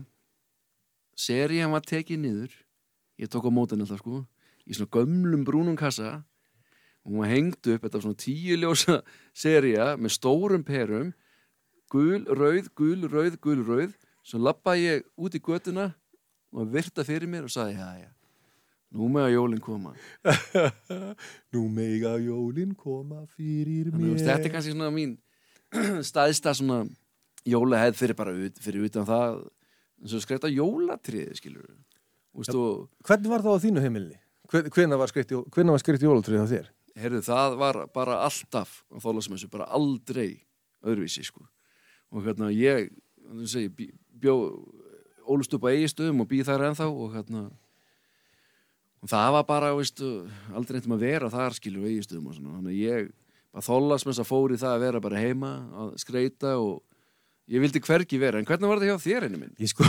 serían 1.16 1.72
var 1.72 1.84
tekið 1.84 2.22
niður. 2.22 2.56
Ég 3.20 3.30
tók 3.32 3.48
á 3.48 3.50
mótin 3.52 3.82
alltaf 3.84 4.02
sko 4.02 4.22
í 4.66 4.76
svona 4.76 4.92
gömlum 4.92 5.44
brúnum 5.46 5.76
kassa. 5.78 6.20
Og 7.06 7.20
var 7.20 7.30
hengt 7.30 7.68
upp 7.70 7.84
þetta 7.86 8.02
svona 8.02 8.18
tíu 8.18 8.56
ljósa 8.58 9.00
seria 9.36 9.94
með 9.96 10.16
stórum 10.16 10.64
perum 10.66 11.12
gul, 11.92 12.24
rauð, 12.38 12.68
gul, 12.78 13.06
rauð, 13.10 13.38
gul, 13.42 13.62
rauð. 13.66 13.94
Svo 14.26 14.40
lappaði 14.42 14.86
ég 14.88 15.06
út 15.22 15.36
í 15.38 15.40
götuna 15.42 15.90
og 16.56 16.70
virta 16.72 17.04
fyrir 17.06 17.30
mér 17.30 17.46
og 17.46 17.52
sagði 17.52 17.76
já, 17.78 17.88
já, 18.00 18.10
nú 18.96 19.08
með 19.12 19.28
að 19.28 19.34
jólinn 19.36 19.62
koma. 19.62 19.92
Nú 21.54 21.66
mega 21.70 22.16
jólin 22.22 22.72
koma 22.78 23.24
fyrir 23.36 23.90
Þannig, 23.92 24.02
mér 24.02 24.14
að 24.16 24.30
þetta 24.30 24.48
er 24.48 24.54
kannski 24.54 24.74
svona 24.74 24.92
mín 24.94 25.16
staðista 26.10 26.54
svona 26.56 26.84
jólahæð 27.46 27.98
fyrir 28.00 28.18
bara 28.18 28.34
ut, 28.34 28.62
fyrir 28.62 28.88
utan 28.88 29.06
það. 29.06 29.42
Eins 30.02 30.16
og 30.16 30.24
skreita 30.24 30.50
jólatriði 30.52 31.38
skilur 31.38 31.68
Úst, 32.36 32.52
og, 32.52 32.90
Hvernig 33.06 33.30
var 33.32 33.44
það 33.44 33.54
á 33.56 33.64
þínu 33.64 33.82
heimilni? 33.84 34.18
Hvenær 34.52 35.00
var 35.00 35.08
skreitt, 35.08 35.30
skreitt 35.80 36.02
jólatrið 36.04 36.42
á 36.44 36.48
þér? 36.50 36.66
heyrðu, 37.00 37.22
það 37.26 37.58
var 37.60 37.78
bara 37.94 38.20
alltaf 38.24 38.80
á 38.88 38.96
þólasmessu, 39.02 39.50
bara 39.52 39.68
aldrei 39.76 40.46
öðruvísi 40.84 41.24
sko 41.26 41.46
og 42.12 42.24
hérna 42.26 42.50
ég 42.54 42.90
að 43.26 43.68
bí- 43.76 43.92
bjó 44.20 44.36
ólust 45.26 45.54
upp 45.56 45.66
á 45.66 45.74
eigistöðum 45.74 46.22
og 46.22 46.28
býð 46.30 46.48
þar 46.50 46.68
ennþá 46.70 46.86
og 46.90 47.14
hérna 47.16 47.46
og 49.02 49.10
það 49.10 49.32
var 49.36 49.44
bara, 49.48 49.74
veistu, 49.76 50.10
aldrei 50.54 50.78
eitthvað 50.78 50.96
að 50.96 51.04
vera 51.06 51.30
þar 51.30 51.56
skilur 51.58 51.88
eigistöðum 51.90 52.30
og 52.30 52.36
svona 52.38 52.56
þannig 52.56 52.72
að 52.72 52.80
ég, 52.86 53.10
bara 53.52 53.66
þólasmessa 53.66 54.26
fór 54.26 54.54
í 54.54 54.60
það 54.60 54.76
að 54.76 54.84
vera 54.86 55.02
bara 55.04 55.20
heima 55.22 55.52
að 55.82 55.92
skreita 56.02 56.56
og 56.62 56.80
ég 57.52 57.62
vildi 57.62 57.82
hvergi 57.84 58.18
vera, 58.22 58.40
en 58.40 58.48
hvernig 58.48 58.70
var 58.70 58.80
þetta 58.82 58.96
hjá 58.96 59.04
þér 59.06 59.28
henni 59.28 59.42
minn? 59.42 59.54
Ég 59.62 59.70
sko, 59.70 59.86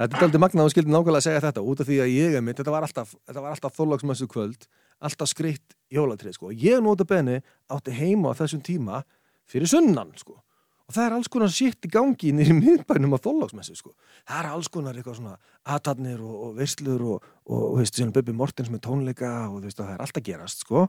þetta 0.00 0.08
er 0.08 0.26
aldrei 0.26 0.42
magnað 0.42 0.70
og 0.70 0.74
skildi 0.74 0.90
nákvæmlega 0.94 1.20
að 1.22 1.28
segja 1.28 1.44
þetta 1.46 1.66
út 1.70 1.84
af 1.84 1.90
því 1.90 2.00
að 2.02 2.14
ég 2.16 2.40
mitt, 2.42 2.58
þetta 2.58 2.74
var 2.74 2.88
alltaf, 2.88 3.14
alltaf 3.30 3.76
þorlagsmessu 3.78 4.26
kvöld, 4.30 4.66
alltaf 4.98 5.30
skreitt 5.30 5.76
jólatrið, 5.94 6.34
sko. 6.34 6.50
Ég 6.50 6.82
nota 6.82 7.06
benni 7.06 7.38
átti 7.70 7.94
heima 7.94 8.32
á 8.34 8.38
þessum 8.40 8.64
tíma 8.66 9.04
fyrir 9.46 9.70
sunnan, 9.70 10.10
sko. 10.18 10.40
Og 10.88 10.96
það 10.96 11.04
er 11.04 11.14
alls 11.18 11.28
konar 11.28 11.50
sitt 11.52 11.84
í 11.84 11.90
gangi 11.92 12.30
í 12.32 12.54
miðbænum 12.56 13.12
á 13.12 13.18
þorlagsmessu, 13.20 13.74
sko. 13.76 13.90
Það 14.24 14.38
er 14.38 14.46
alls 14.54 14.70
konar 14.72 14.96
eitthvað 14.96 15.18
svona 15.18 15.34
aðtarnir 15.68 16.22
og, 16.24 16.38
og 16.46 16.54
veislur 16.56 17.04
og, 17.04 17.28
og, 17.44 17.60
og 17.66 17.76
veist, 17.82 18.00
Bubbi 18.14 18.32
Mortens 18.32 18.72
með 18.72 18.86
tónleika 18.86 19.32
og 19.50 19.60
veist, 19.66 19.76
það 19.76 19.92
er 19.92 20.04
alltaf 20.06 20.24
gerast, 20.24 20.64
sko. 20.64 20.86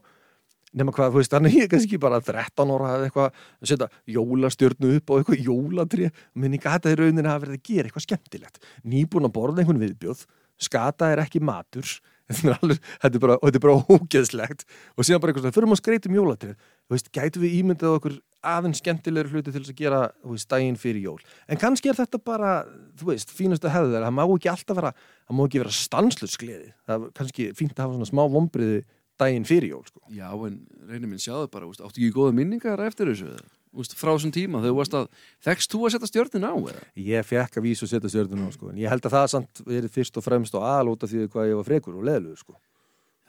Nefna 0.71 0.93
hvað, 0.95 1.17
veist, 1.17 1.35
ég 1.51 1.65
er 1.65 1.69
kannski 1.73 1.99
bara 1.99 2.21
13 2.23 2.71
ára 2.77 2.93
eða 2.95 3.09
eitthvað 3.09 3.27
að 3.33 3.71
setja 3.73 3.89
jólastjörnu 4.15 4.95
upp 5.01 5.11
og 5.11 5.19
eitthvað 5.19 5.47
jólatri 5.49 6.11
minni 6.37 6.61
gata 6.63 6.93
í 6.93 6.99
rauninni 6.99 7.25
að 7.25 7.43
verða 7.43 7.59
að 7.59 7.65
gera 7.67 7.89
eitthvað 7.89 8.05
skemmtilegt 8.05 8.61
nýbúin 8.85 9.27
að 9.27 9.35
borða 9.35 9.63
einhvern 9.65 9.81
viðbjóð 9.83 10.23
skata 10.61 11.11
er 11.13 11.23
ekki 11.23 11.41
matur. 11.43 11.97
Alveg, 12.59 12.77
þetta 13.01 13.17
er 13.17 13.23
bara, 13.23 13.37
bara 13.41 13.77
ógeðslegt. 13.89 14.67
Og 14.95 15.07
síðan 15.07 15.23
bara 15.23 15.33
eitthvað 15.33 15.55
fyrir 15.55 15.69
maður 15.71 15.81
skreitum 15.81 16.17
jólatrið. 16.19 16.57
Þú 16.85 16.95
veist, 16.95 17.09
gætu 17.15 17.41
við 17.41 17.55
ímyndað 17.63 17.95
okkur 17.97 18.19
aðeins 18.45 18.79
skemmtilegur 18.79 19.33
hluti 19.33 19.51
til 19.51 19.61
þess 19.61 19.73
að 19.73 19.79
gera 19.79 19.99
veist, 20.23 20.47
daginn 20.51 20.77
fyrir 20.79 21.03
jól, 21.03 21.17
en 21.49 21.59
kannski 21.59 21.91
er 21.91 21.97
þetta 21.97 22.21
bara 22.23 22.53
þú 22.99 23.11
veist, 23.11 23.33
fínasta 23.35 23.71
hefðu 23.73 23.93
þeirra. 23.95 24.07
Það 24.07 24.15
má 24.15 24.23
ekki 24.25 24.51
alltaf 24.53 24.79
vera, 24.79 24.93
það 25.27 25.37
má 25.37 25.43
ekki 25.45 25.61
vera 25.63 25.75
stanslutskleði 25.75 26.71
það 26.87 26.95
er 26.95 27.13
kannski 27.19 27.49
fínt 27.57 27.75
að 27.75 27.83
hafa 27.85 27.97
svona 27.97 28.09
smá 28.09 28.23
vombriði 28.31 28.81
daginn 29.19 29.47
fyrir 29.47 29.73
jól 29.73 29.83
sko. 29.87 30.01
Já, 30.15 30.29
en 30.31 30.59
reynir 30.87 31.09
minn 31.09 31.21
sjáðu 31.21 31.49
bara, 31.51 31.67
úst, 31.67 31.83
áttu 31.83 31.99
ekki 31.99 32.15
góða 32.15 32.35
minningar 32.37 32.85
eftir 32.85 33.11
þessu 33.11 33.33
eða? 33.33 33.47
Úst, 33.69 33.93
frá 33.93 34.09
þessum 34.15 34.31
tíma, 34.33 34.63
þegar 34.63 34.73
þú 34.73 34.77
varst 34.79 34.95
að 34.97 35.09
þekkst 35.45 35.73
þú 35.73 35.79
að 35.85 35.91
setja 35.93 36.07
stjörnin 36.09 36.47
á 36.49 36.53
eða? 36.57 36.85
Ég 37.05 37.27
fekk 37.27 37.59
að 37.59 37.65
vísu 37.67 37.85
að 37.85 37.91
setja 37.91 38.09
stjörnum 38.09 38.47
á 38.47 38.49
sko. 38.55 38.71
en 38.71 38.79
ég 38.81 38.89
held 38.89 39.05
að 39.05 39.13
það 39.13 39.27
samt 39.35 39.61
verið 39.67 39.93
fyrst 39.93 40.17
og 40.17 40.25
fremst 40.25 40.57
og 40.57 40.65
af 40.65 41.05
því 41.05 41.27
hvað 41.29 41.49
ég 41.51 41.59
var 41.59 41.67
frekur 41.67 41.99
og 41.99 42.07
leðlugur 42.09 42.41
sko. 42.41 42.57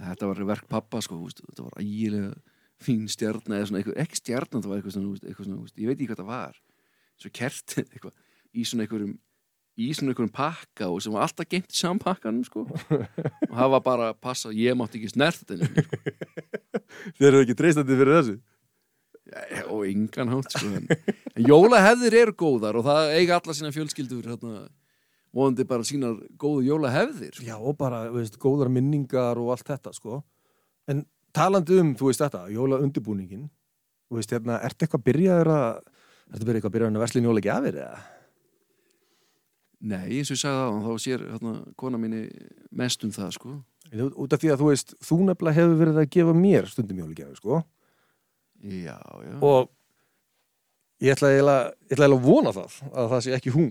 Þetta 0.00 0.30
var 0.30 0.44
verk 0.48 0.68
pappa, 0.70 1.02
sko, 1.04 1.18
úst, 1.20 1.42
þetta 1.44 1.66
var 1.66 1.76
ægilega 1.76 2.32
fín 2.80 3.04
stjörna 3.12 3.58
eða 3.58 3.68
svona, 3.68 3.82
eitthvað, 3.82 3.98
ekki 4.00 4.20
stjörna, 4.22 4.62
það 4.62 4.70
var 4.70 4.80
eitthvað 4.80 4.94
svona, 4.96 5.18
eitthvað 5.20 5.48
svona 5.50 5.60
úst, 5.60 5.74
ég 5.76 5.90
veit 5.90 5.98
ekki 5.98 6.08
hvað 6.08 6.22
það 6.22 6.30
var 6.30 6.54
svo 7.20 7.32
kertið, 7.36 7.90
eitthvað, 7.90 8.14
í 8.56 8.64
svona 8.64 8.86
einhverjum 8.86 9.18
í 9.80 9.88
svona 9.96 10.12
einhverjum 10.12 10.32
pakka 10.34 10.88
og 10.88 11.02
sem 11.04 11.12
var 11.14 11.26
alltaf 11.26 11.48
geimt 11.48 11.68
í 11.68 11.76
saman 11.76 12.00
pakkanum, 12.00 12.44
sko 12.48 12.64
og 12.64 13.52
það 13.52 13.74
var 13.76 13.84
bara 13.84 14.08
að 14.14 14.22
passa, 14.24 14.52
ég 14.56 14.76
mátti 14.76 15.00
ekki 15.00 15.12
snert 15.12 15.44
þetta 15.44 15.68
sko. 15.68 16.00
Þeir 17.20 17.28
eru 17.30 17.44
ekki 17.44 17.56
treystandi 17.60 18.00
fyrir 18.00 18.16
þessu 18.16 18.38
og 19.70 19.86
engan 19.86 20.32
hátt 20.34 20.54
sko. 20.56 20.68
en, 20.78 20.88
jólahefðir 21.38 22.16
eru 22.24 22.34
góðar 22.38 22.78
og 22.80 22.86
það 22.86 23.14
eiga 23.16 23.38
alla 23.38 23.56
sína 23.56 23.72
fjölskyldur 23.74 24.28
hérna, 24.32 24.66
vonandi 25.36 25.66
bara 25.68 25.86
sínar 25.86 26.18
góðu 26.40 26.66
jólahefðir. 26.68 27.40
Já, 27.46 27.56
og 27.56 27.78
bara, 27.78 28.04
veist, 28.14 28.38
góðar 28.42 28.70
minningar 28.72 29.38
og 29.40 29.52
allt 29.54 29.68
þetta, 29.68 29.94
sko. 29.94 30.22
En 30.90 31.04
talandi 31.36 31.78
um, 31.80 31.94
þú 31.98 32.10
veist 32.10 32.22
þetta, 32.24 32.44
jóla 32.54 32.80
undirbúningin, 32.82 33.48
þú 34.10 34.18
veist, 34.18 34.34
hérna, 34.34 34.58
ertu 34.66 34.86
eitthvað 34.86 35.06
byrjaður 35.06 35.52
að, 35.54 35.82
byrjaður 36.34 36.60
eitthvað 36.60 36.76
byrjaður 36.76 36.98
að 36.98 37.04
versla 37.04 37.24
jóla 37.28 37.44
gjafir, 37.46 37.82
eða? 37.84 38.00
Nei, 39.80 40.18
eins 40.18 40.28
og 40.28 40.36
ég 40.36 40.42
sagði 40.42 40.64
það, 40.64 40.80
þá 40.84 41.04
sér 41.06 41.26
hérna, 41.30 41.52
kona 41.80 42.00
mínu 42.00 42.24
mest 42.76 43.04
um 43.06 43.12
það 43.14 43.36
sko. 43.38 43.52
Út 43.90 44.18
út 44.22 44.34
af 44.34 44.42
því 44.42 44.50
að, 44.52 44.60
þú 44.60 44.66
veist, 44.68 44.92
þú 45.02 45.16
nefnilega 45.24 45.56
hefur 45.56 45.78
verið 45.80 46.00
að 46.02 46.10
gefa 46.16 46.34
mér 46.36 46.68
stundum 46.68 47.00
jóla 47.00 47.16
gjafir, 47.16 47.38
sko. 47.38 47.62
Já, 48.60 48.98
já. 49.24 49.36
Og 49.40 49.70
ég 51.00 51.14
ætla 51.14 51.30
eiginlega, 51.32 51.70
ég 51.88 51.94
ætla 51.94 52.06
eiginlega 52.06 52.20
að 52.20 52.26
vona 52.26 52.52
það, 52.56 52.76
að 52.92 53.12
það 53.14 53.24
sé 53.24 53.36
ekki 53.38 53.54
hún 53.54 53.70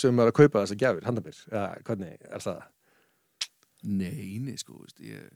sem 0.00 0.20
er 0.22 0.30
að 0.30 0.36
kaupa 0.38 0.62
þessa 0.62 0.78
gjafir, 0.80 1.04
handabir, 1.04 1.40
eða 1.50 1.64
hvernig 1.84 2.28
er 2.30 2.44
það? 2.44 2.60
Nei, 3.82 4.38
nei, 4.40 4.54
sko, 4.56 4.78
veist, 4.80 5.00
ég 5.04 5.26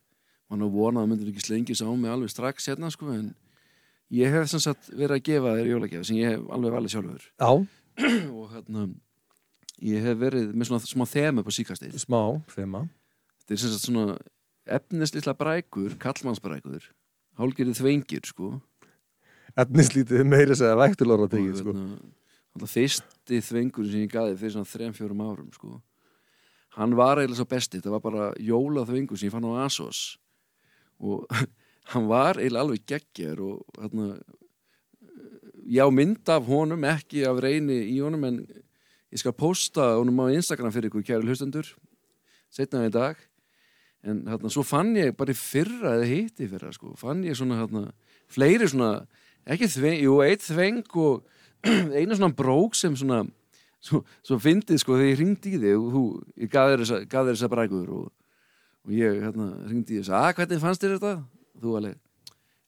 var 0.48 0.60
nú 0.60 0.70
vonað 0.72 1.04
að 1.04 1.10
myndir 1.10 1.32
ekki 1.32 1.44
slengis 1.44 1.82
á 1.84 1.90
mig 1.90 2.12
alveg 2.12 2.32
strax 2.32 2.70
hérna, 2.70 2.88
sko, 2.94 3.10
en 3.12 3.34
ég 4.14 4.32
hef 4.32 4.48
sem 4.48 4.62
sagt 4.62 4.88
verið 4.94 5.18
að 5.18 5.26
gefa 5.28 5.56
þér 5.58 5.72
jólagjafi 5.74 6.08
sem 6.08 6.20
ég 6.22 6.32
hef 6.32 6.46
alveg 6.56 6.76
valið 6.78 6.94
sjálfur. 6.94 7.26
Já, 7.36 7.50
og 8.38 8.54
hérna 8.54 8.86
ég 9.84 10.06
hef 10.06 10.20
verið 10.22 10.54
með 10.54 10.70
svona 10.70 10.88
smá 10.88 11.04
þemu 11.10 11.44
på 11.44 11.52
síkastið 11.58 11.98
smá, 12.00 12.20
þema. 12.54 12.86
þetta 13.42 13.56
er 13.56 13.60
sem 13.60 13.74
sagt 13.74 13.88
svona 13.90 14.16
efnislitla 14.78 15.34
brækur, 15.36 15.98
kallmannsbrækur 16.00 16.88
hálgerið 17.40 17.80
þvengir, 17.80 18.26
sko 18.32 18.54
Etnislítið 19.56 20.26
meiri 20.28 20.52
segja 20.52 20.76
vægtulóra 20.76 21.24
og 21.24 21.32
tegið, 21.32 21.60
sko. 21.62 21.72
hérna, 21.72 22.10
alltaf 22.56 22.72
fyrsti 22.72 23.42
þvengur 23.44 23.86
sem 23.88 24.02
ég 24.04 24.12
gaði 24.12 24.36
fyrir 24.40 24.54
svona 24.56 24.68
3-4 24.68 25.16
árum 25.16 25.52
sko. 25.54 25.80
hann 26.76 26.96
var 26.96 27.20
eiginlega 27.20 27.40
svo 27.40 27.48
besti 27.48 27.78
þetta 27.78 27.94
var 27.94 28.04
bara 28.04 28.26
jólaþvengur 28.40 29.18
sem 29.18 29.30
ég 29.30 29.34
fann 29.34 29.48
á 29.48 29.64
Asos 29.64 30.18
og 31.00 31.24
hann 31.92 32.08
var 32.08 32.40
eiginlega 32.40 32.64
alveg 32.64 32.86
geggjar 32.88 33.40
og 33.40 33.64
hérna 33.80 34.18
já, 35.66 35.84
mynd 35.90 36.28
af 36.28 36.46
honum, 36.46 36.84
ekki 36.84 37.24
af 37.26 37.40
reyni 37.42 37.80
í 37.90 37.98
honum 38.00 38.24
en 38.28 38.42
ég 39.12 39.20
skal 39.20 39.36
posta 39.36 39.96
honum 39.96 40.20
á 40.24 40.32
Instagram 40.32 40.72
fyrir 40.72 40.90
ykkur 40.90 41.04
kæri 41.04 41.26
hlustendur 41.26 41.72
setna 42.50 42.86
í 42.86 42.92
dag 42.92 43.16
en 44.06 44.22
hérna, 44.30 44.50
svo 44.52 44.64
fann 44.66 44.94
ég 44.98 45.14
bara 45.18 45.34
fyrra 45.36 45.96
eða 45.96 46.10
hitti 46.10 46.48
fyrra, 46.50 46.72
sko, 46.74 46.94
fann 46.98 47.24
ég 47.26 47.38
svona 47.38 47.60
hérna, 47.60 47.88
fleiri 48.32 48.68
svona, 48.70 49.06
ekki 49.46 49.68
þveng 49.72 50.04
jú, 50.04 50.20
eitt 50.24 50.46
þveng 50.46 50.96
og 51.02 51.26
einu 51.98 52.16
svona 52.16 52.34
brók 52.36 52.76
sem 52.78 52.96
svona 52.98 53.24
svo, 53.82 54.02
svo 54.26 54.38
fyndið 54.42 54.80
sko 54.82 54.98
þegar 54.98 55.10
ég 55.10 55.20
ringdi 55.20 55.54
í 55.54 55.60
þig 55.62 55.76
og 55.78 55.88
þú, 55.94 56.04
ég 56.42 56.52
gaf 56.52 56.72
þér 56.72 56.84
þessa, 57.32 57.50
brækur 57.52 57.92
og, 57.98 58.08
og 58.86 58.94
ég 58.94 59.20
hérna 59.24 59.52
ringdi 59.66 59.96
í 59.96 60.02
þess 60.02 60.14
að 60.16 60.32
hvernig 60.40 60.62
fannst 60.62 60.84
þér 60.84 60.96
þetta? 60.96 61.14
Þú 61.62 61.78
alveg 61.80 62.02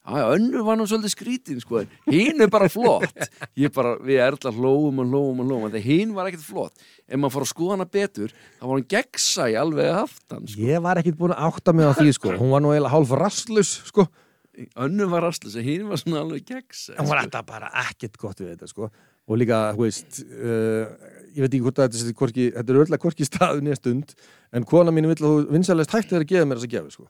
Önnur 0.09 0.63
var 0.65 0.77
nú 0.79 0.85
svolítið 0.89 1.13
skrítin, 1.13 1.59
sko, 1.61 1.83
hinn 2.09 2.41
er 2.41 2.49
bara 2.51 2.69
flott. 2.71 3.27
Ég 3.59 3.73
bara, 3.75 3.95
við 4.01 4.21
erla 4.25 4.53
hlóum 4.55 5.01
og 5.03 5.11
hlóum 5.11 5.43
og 5.43 5.49
hlóum, 5.49 5.67
en 5.69 5.83
hinn 5.83 6.15
var 6.15 6.29
ekkert 6.29 6.47
flott. 6.47 6.87
Ef 7.05 7.19
maður 7.19 7.35
fór 7.35 7.45
að 7.45 7.51
skoða 7.51 7.75
hana 7.75 7.87
betur, 7.89 8.33
þá 8.57 8.63
var 8.65 8.73
hann 8.73 8.87
gegnsæ 8.95 9.45
alveg 9.61 9.91
aftan, 9.99 10.47
sko. 10.49 10.63
Ég 10.69 10.81
var 10.85 11.01
ekkit 11.01 11.19
búin 11.19 11.35
að 11.35 11.45
átta 11.49 11.75
mig 11.75 11.89
á 11.89 11.93
því, 11.99 12.15
sko. 12.17 12.33
Hún 12.39 12.55
var 12.55 12.65
nú 12.65 12.73
eiginlega 12.73 12.95
hálf 12.95 13.13
rastlus, 13.21 13.75
sko. 13.91 14.07
Önnur 14.79 15.13
var 15.13 15.23
rastlus, 15.27 15.59
en 15.59 15.67
hinn 15.67 15.85
var 15.91 16.01
svona 16.01 16.23
alveg. 16.25 16.49
En 16.51 17.03
hún 17.03 17.13
var 17.13 17.23
þetta 17.27 17.45
bara 17.47 17.69
ekkit 17.85 18.19
gott 18.19 18.41
við 18.41 18.55
þetta, 18.55 18.71
sko. 18.73 18.89
Og 19.29 19.37
líka, 19.37 19.61
þú 19.77 19.85
veist, 19.85 20.23
uh, 20.25 20.89
ég 21.35 21.43
veit 21.43 21.53
ekki 21.53 21.63
hvort 21.67 21.79
að 21.83 21.93
þetta, 21.93 22.17
hvorki, 22.17 22.49
þetta 22.55 22.73
er 22.73 22.79
öll 22.81 22.89
að 22.89 23.01
hvorki 23.03 23.27
staðunni 23.27 23.77
stund, 23.77 24.15
en 24.57 24.65
kona 24.67 24.93
mín 24.95 25.05
vill 25.11 25.19
að 25.19 25.27
þú 25.27 25.53
vinsalest 25.53 25.93
hætti 25.93 26.15
þér 26.15 26.25
að 26.25 26.31
gefa 26.31 26.47
mér 26.49 26.61
þessa 26.61 26.71
gefi, 26.73 26.95
sko. 26.97 27.05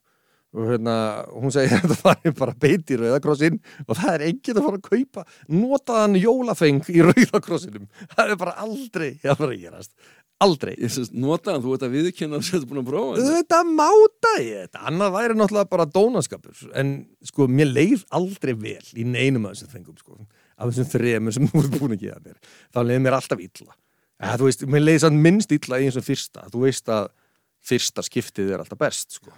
Og 0.58 0.66
hérna, 0.66 0.94
hún 1.30 1.54
segir 1.54 1.76
að 1.78 1.84
þetta 1.84 1.98
fari 2.00 2.32
bara 2.38 2.56
beiti 2.58 2.96
í 2.96 3.02
rauðakrossin 3.04 3.60
og 3.86 4.00
það 4.00 4.14
er 4.16 4.24
enginn 4.32 4.58
að 4.58 4.66
fara 4.66 4.80
að 4.80 4.88
kaupa 4.88 5.26
notaðan 5.54 6.16
jólafeng 6.18 6.88
í 6.90 7.04
rauðakrossinum. 7.06 7.86
Það 8.16 8.34
er 8.34 8.40
bara 8.42 8.56
aldrei, 8.64 9.12
já, 9.22 9.36
bara 9.36 9.52
að 9.52 9.62
gerast. 9.62 9.94
Aldrei. 10.40 10.72
Syns, 10.88 11.12
notaðan, 11.12 11.62
þú 11.66 11.76
ert 11.76 11.84
að 11.86 11.96
viðkynna 11.98 12.40
að 12.40 12.46
þetta 12.48 12.70
búin 12.70 12.82
að 12.82 12.90
prófa 12.90 13.16
þetta. 13.18 13.32
Þetta 13.36 13.60
máta 13.68 14.34
ég 14.40 14.62
þetta, 14.64 14.84
annað 14.90 15.16
væri 15.18 15.36
náttúrulega 15.36 15.72
bara 15.74 15.88
dónaskapur, 15.98 16.62
en 16.80 16.94
sko, 17.28 17.48
mér 17.52 17.74
leið 17.76 18.06
aldrei 18.16 18.54
vel 18.56 18.94
í 18.96 19.06
neinum 19.06 19.50
af 19.50 19.58
þessum 19.58 19.74
fengum, 19.74 19.98
sko, 20.00 20.16
af 20.56 20.72
þessum 20.72 20.90
þremur 20.94 21.36
sem 21.36 21.50
þú 21.52 21.64
ert 21.66 21.76
búin 21.76 21.98
að 21.98 22.06
gefa 22.06 22.24
mér, 22.24 22.40
þá 22.72 22.82
leið 22.88 23.04
mér 23.04 23.20
alltaf 23.20 23.44
illa. 23.44 23.76
Eða, 24.20 24.40
þú 24.40 24.48
veist, 24.48 24.66
mér 24.72 24.86
leið 24.86 25.02
sann 25.04 25.20
minnst 25.28 25.54
illa 25.60 25.82
í 25.84 25.90
eins 25.90 26.00
og 26.00 26.08
fyrsta, 26.08 26.48
þú 26.56 26.64
veist 26.64 26.96
að 26.96 27.12
fyrsta 27.70 28.08
skiptið 28.08 28.56
er 28.56 28.64
alltaf 28.64 28.80
best, 28.80 29.20
sko. 29.20 29.36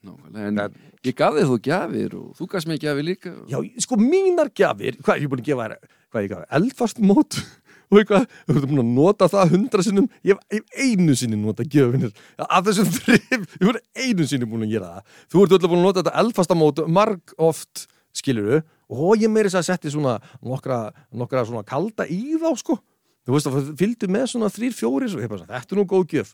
Nákvæmlega, 0.00 0.48
en 0.48 0.76
ég 1.04 1.16
gaf 1.16 1.34
þér 1.36 1.48
þú 1.50 1.56
gjafir 1.66 2.14
og 2.16 2.28
þú 2.38 2.46
gafst 2.48 2.68
mér 2.68 2.78
gjafir 2.80 3.04
líka. 3.04 3.32
Já, 3.50 3.58
sko, 3.84 3.98
mínar 4.00 4.48
gjafir, 4.56 4.96
hvað 5.04 5.12
er 5.12 5.24
ég 5.26 5.28
búin 5.32 5.42
að 5.42 5.48
gefa 5.50 5.66
þér, 5.66 5.90
hvað 6.08 6.24
ég 6.24 6.30
gaf, 6.30 6.44
eldfast 6.56 7.02
mót 7.04 7.36
og 7.90 7.98
eitthvað, 8.00 8.24
þú 8.46 8.54
ert 8.54 8.68
búin 8.70 8.80
að 8.80 8.94
nota 8.96 9.28
það 9.28 9.52
hundra 9.52 9.84
sinnum, 9.84 10.06
ég 10.24 10.40
hef, 10.40 10.62
einu 10.80 11.16
sinni 11.20 11.36
nota 11.36 11.66
gjöfinir, 11.68 12.14
af 12.46 12.64
þessum 12.70 12.88
þrif, 12.96 13.44
ég 13.60 13.66
hef 13.68 14.06
einu 14.06 14.28
sinni 14.30 14.48
búin 14.48 14.64
að 14.64 14.72
gera 14.72 14.92
það, 14.94 15.18
þú 15.34 15.42
ert 15.44 15.56
öll 15.58 15.66
búin 15.66 15.82
að 15.82 15.88
nota 15.90 16.00
þetta 16.00 16.22
eldfasta 16.22 16.56
mót 16.56 16.80
marg 16.88 17.34
oft, 17.36 17.84
skiluru, 18.16 18.62
og 18.88 19.20
ég 19.20 19.28
meiri 19.32 19.52
þess 19.52 19.60
að 19.60 19.68
setja 19.68 19.92
svona 19.92 20.16
nokkra, 20.40 20.78
nokkra 21.12 21.44
svona 21.44 21.66
kalda 21.68 22.08
í 22.08 22.38
þá, 22.40 22.48
sko, 22.62 22.78
þú 23.28 23.36
veist 23.36 23.52
að 23.52 23.68
fylgdu 23.82 24.08
með 24.08 24.32
svona 24.32 24.48
þrýr, 24.48 24.72
fjórir, 24.80 25.12
og 25.12 26.32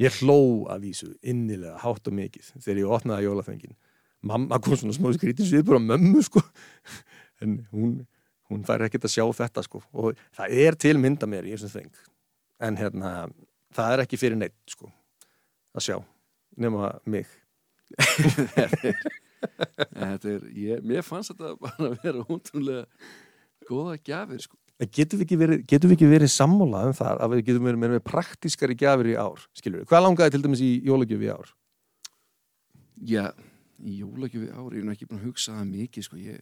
ég 0.00 0.20
hló 0.20 0.40
að 0.72 0.86
vísu 0.88 1.10
innilega, 1.20 1.76
hátt 1.82 2.08
og 2.08 2.16
mikið, 2.16 2.54
þegar 2.58 2.80
ég 2.82 2.94
opnaði 2.96 3.28
jólafengin, 3.28 3.76
mamma 4.26 4.60
kom 4.62 4.78
svona 4.78 4.96
smá 4.96 5.10
skrítin 5.16 5.48
svið 5.48 5.66
bara 5.68 5.82
mömmu, 5.84 6.22
sko, 6.24 6.42
en 7.44 7.60
hún 7.74 8.00
hún 8.50 8.64
fær 8.66 8.84
ekkert 8.86 9.06
að 9.06 9.14
sjá 9.14 9.24
þetta 9.42 9.64
sko. 9.66 9.82
Og 9.94 10.18
það 10.36 10.56
er 10.64 10.78
til 10.80 10.96
mynda 11.00 11.28
mér 11.30 11.48
í 11.48 11.54
þessum 11.54 11.74
þeng 11.76 12.00
en 12.66 12.76
hérna, 12.76 13.10
það 13.76 13.94
er 13.94 14.04
ekki 14.04 14.20
fyrir 14.20 14.40
neitt 14.40 14.58
sko 14.68 14.90
að 15.76 15.86
sjá 15.86 15.96
nema 16.60 16.92
mig. 17.08 17.30
Þetta 19.40 20.28
er, 20.28 20.42
ég, 20.52 20.82
mér 20.84 21.00
fannst 21.06 21.32
þetta 21.32 21.54
bara 21.56 21.86
að 21.86 21.94
vera 22.02 22.24
útrúlega 22.28 22.82
góða 23.64 23.94
gjafir, 24.04 24.42
sko. 24.44 24.58
Getum 24.80 25.20
við 25.20 25.26
ekki 25.26 25.36
verið, 25.36 25.62
getum 25.68 25.90
við 25.90 25.96
ekki 25.98 26.06
verið 26.08 26.30
sammála 26.32 26.78
um 26.88 26.94
það 26.96 27.18
að 27.20 27.32
við 27.34 27.42
getum 27.50 27.66
verið 27.68 27.80
með, 27.82 27.96
praktískari 28.06 28.76
gjafir 28.80 29.10
í 29.12 29.16
ár 29.20 29.42
skilur 29.58 29.82
við, 29.82 29.88
hvað 29.90 30.04
langaði 30.06 30.32
til 30.36 30.40
dæmis 30.46 30.62
í 30.64 30.70
jólagjöf 30.88 31.24
í 31.26 31.28
ár? 31.34 31.50
Já, 33.10 33.26
í 33.84 33.98
jólagjöfi 34.00 34.48
ári, 34.54 34.78
ég 34.78 34.80
er 34.80 34.86
nú 34.88 34.94
ekki 34.94 35.08
búin 35.10 35.20
að 35.20 35.26
hugsa 35.28 35.56
það 35.58 35.68
mikið, 35.74 36.06
sko, 36.06 36.20
ég 36.20 36.40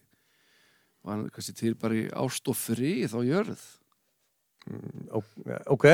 var 1.09 1.25
kannski 1.35 1.54
til 1.59 1.75
bara 1.78 1.99
í 1.99 2.04
ást 2.23 2.50
og 2.50 2.59
frið 2.59 3.14
á 3.14 3.21
jörð. 3.26 3.66
Ó, 5.14 5.18
ok, 5.75 5.87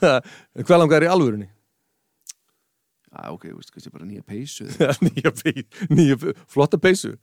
það, 0.00 0.16
hvað 0.68 0.82
langaði 0.84 1.08
í 1.08 1.12
alvörunni? 1.12 1.50
Já, 3.10 3.24
ok, 3.34 3.48
veist, 3.58 3.72
kannski 3.74 3.90
bara 3.92 4.06
nýja 4.08 4.22
peysu. 4.24 4.68
nýja, 5.08 5.32
pey- 5.40 5.66
nýja, 5.90 6.16
pey- 6.20 6.36
flotta 6.48 6.78
peysu 6.80 7.16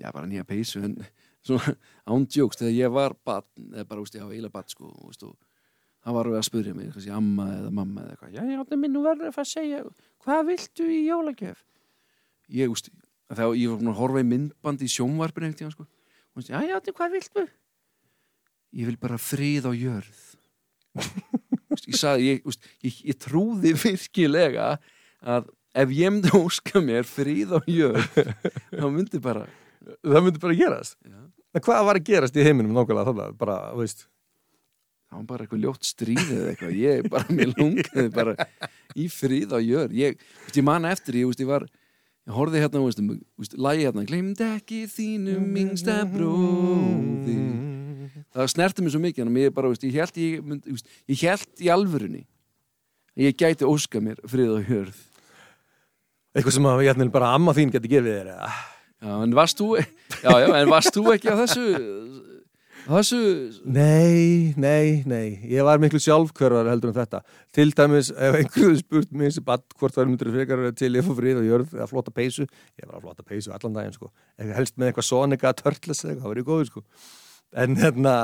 Já, 0.00 0.08
bara 0.12 0.24
nýja 0.26 0.44
peysu, 0.48 0.80
en 0.84 0.96
svona 1.46 1.74
ándjóks, 2.10 2.58
þegar 2.60 2.74
ég 2.76 2.94
var 2.94 3.16
barn, 3.26 3.48
eða 3.72 3.86
bara, 3.88 4.02
veist, 4.04 4.16
ég 4.16 4.24
hafa 4.24 4.34
eiginlega 4.34 4.56
barn, 4.56 4.72
sko, 4.72 4.90
veist, 5.06 5.24
og 5.26 5.36
það 6.04 6.16
var 6.18 6.30
að 6.32 6.46
spyrja 6.48 6.74
mig, 6.76 6.90
kannski 6.94 7.14
amma 7.14 7.46
eða 7.56 7.70
mamma 7.76 8.04
eða 8.04 8.16
eitthvað, 8.16 8.34
já, 8.36 8.42
já, 8.50 8.64
það 8.70 8.82
minn, 8.82 8.98
verður 9.06 9.40
að 9.44 9.48
segja, 9.52 9.84
hvað 10.24 10.42
viltu 10.50 10.88
í 10.88 10.98
jólagjöf? 11.06 11.62
Ég, 12.50 12.72
veist, 12.72 12.90
þegar 13.30 13.56
ég 13.60 13.72
var 13.76 13.92
að 13.92 14.02
horfa 14.02 14.24
í 14.24 14.28
myndband 14.34 14.84
í 14.84 14.90
sjónvarpinu 14.90 15.48
einhvern 15.48 15.60
tíðan, 15.62 15.76
sko, 15.76 15.86
og 15.86 16.42
veist, 16.42 16.52
já, 16.52 16.60
já, 16.66 16.76
hvað 17.00 17.16
viltu? 17.18 17.46
Ég 18.80 18.86
vil 18.86 19.00
bara 19.02 19.18
frið 19.18 19.66
á 19.66 19.72
jörð. 19.74 20.20
Ég 21.80 21.96
sagði, 21.96 22.26
ég, 22.28 22.60
ég, 22.84 23.00
ég 23.12 23.16
trúði 23.18 23.72
virkilega 23.78 24.74
að 25.22 25.48
ef 25.78 25.92
ég 25.94 26.12
myndi 26.12 26.30
óska 26.34 26.82
mér 26.82 27.06
frið 27.06 27.54
á 27.54 27.58
jörð, 27.70 28.20
þá 28.74 28.86
myndi 28.90 29.20
bara, 29.22 29.44
það 30.04 30.24
myndi 30.26 30.42
bara 30.42 30.56
gerast. 30.58 30.96
Já, 31.04 31.18
en 31.54 31.64
hvað 31.66 31.84
var 31.88 32.00
að 32.00 32.08
gerast 32.08 32.38
í 32.38 32.46
heiminum 32.46 32.74
nákvæmlega 32.76 33.10
þannig 33.10 33.36
bara, 33.40 33.58
veist? 33.78 34.06
Það 35.10 35.18
var 35.18 35.28
bara 35.32 35.44
eitthvað 35.44 35.64
ljótt 35.64 35.86
stríð 35.88 36.26
eða 36.36 36.50
eitthvað, 36.52 36.74
ég 36.78 37.08
bara, 37.10 37.36
mér 37.36 37.54
lungaði 37.56 38.10
bara 38.14 38.34
í 38.94 39.08
frið 39.10 39.56
á 39.56 39.58
jörð. 39.58 39.96
Ég, 39.98 40.20
ég 40.54 40.66
man 40.66 40.86
eftir, 40.86 41.18
ég, 41.18 41.32
ég 41.42 41.50
var 41.50 41.66
ég 41.66 42.36
horfði 42.36 42.62
hérna, 42.62 42.84
veist, 42.84 43.00
veist, 43.40 43.56
lagi 43.58 43.88
hérna 43.88 44.06
gleymd 44.06 44.42
ekki 44.44 44.84
þínum 44.92 45.48
mingsta 45.50 46.02
bróði 46.10 47.38
það 48.30 48.50
snerti 48.52 48.84
mér 48.84 48.94
svo 48.94 49.00
mikið, 49.02 49.24
en 49.26 49.40
ég 49.40 49.54
bara, 49.54 49.70
veist, 49.72 49.86
ég 49.86 49.96
held 49.98 50.20
ég, 50.20 50.44
veist, 50.68 50.92
ég 51.10 51.24
held 51.24 51.64
í 51.64 51.70
alvörunni 51.72 52.26
ég 53.20 53.36
gæti 53.36 53.66
óska 53.68 54.00
mér 54.02 54.20
frið 54.28 54.56
á 54.56 54.60
jörð. 54.62 54.98
Eitthvað 56.30 56.54
sem 56.54 56.68
að 56.70 56.84
ég 56.86 57.10
bara 57.10 57.32
amma 57.34 57.54
þín 57.56 57.72
geti 57.74 57.90
gefið 57.90 58.14
þér 58.20 58.30
eða 58.36 58.50
Já, 59.00 59.14
en 59.24 59.32
varst 59.36 59.60
þú, 59.60 59.70
já, 60.24 60.32
já, 60.44 60.48
en 60.60 60.68
varst 60.70 60.92
þú 60.96 61.06
ekki 61.14 61.32
á 61.32 61.36
þessu 61.44 61.66
Þessu, 62.80 63.18
Nei, 63.70 64.54
nei, 64.58 65.02
nei, 65.06 65.26
ég 65.52 65.62
var 65.66 65.78
miklu 65.78 65.98
sjálfkörvar 66.00 66.66
heldur 66.72 66.90
en 66.90 66.96
þetta. 66.96 67.20
Til 67.54 67.68
dæmis, 67.76 68.08
ef 68.10 68.38
einhverju 68.38 68.78
spurt 68.80 69.12
mér 69.20 69.34
sem 69.36 69.44
badd 69.46 69.62
hvort 69.78 69.94
það 69.94 70.02
er 70.02 70.08
myndir 70.08 70.30
frekar 70.32 70.62
til 70.80 70.88
ég 70.96 71.04
fór 71.06 71.18
frið 71.18 71.42
og 71.42 71.46
jörð 71.46 71.74
eða 71.76 71.86
flotta 71.90 72.14
peysu, 72.16 72.46
ég 72.80 72.88
var 72.88 72.96
að 72.96 73.04
flotta 73.04 73.26
peysu 73.28 73.52
allan 73.54 73.76
daginn, 73.76 73.94
sko. 73.94 74.08
Ef 74.40 74.54
helst 74.56 74.78
með 74.80 74.88
eitthvað 74.90 75.06
sonika 75.10 75.52
törtles 75.60 76.00
eða 76.02 76.14
eitthvað, 76.14 76.24
það 76.24 76.32
var 76.32 76.40
ég 76.40 76.48
góður, 76.48 76.70
sko. 76.72 76.82
En 77.66 77.76
hérna, 77.84 78.16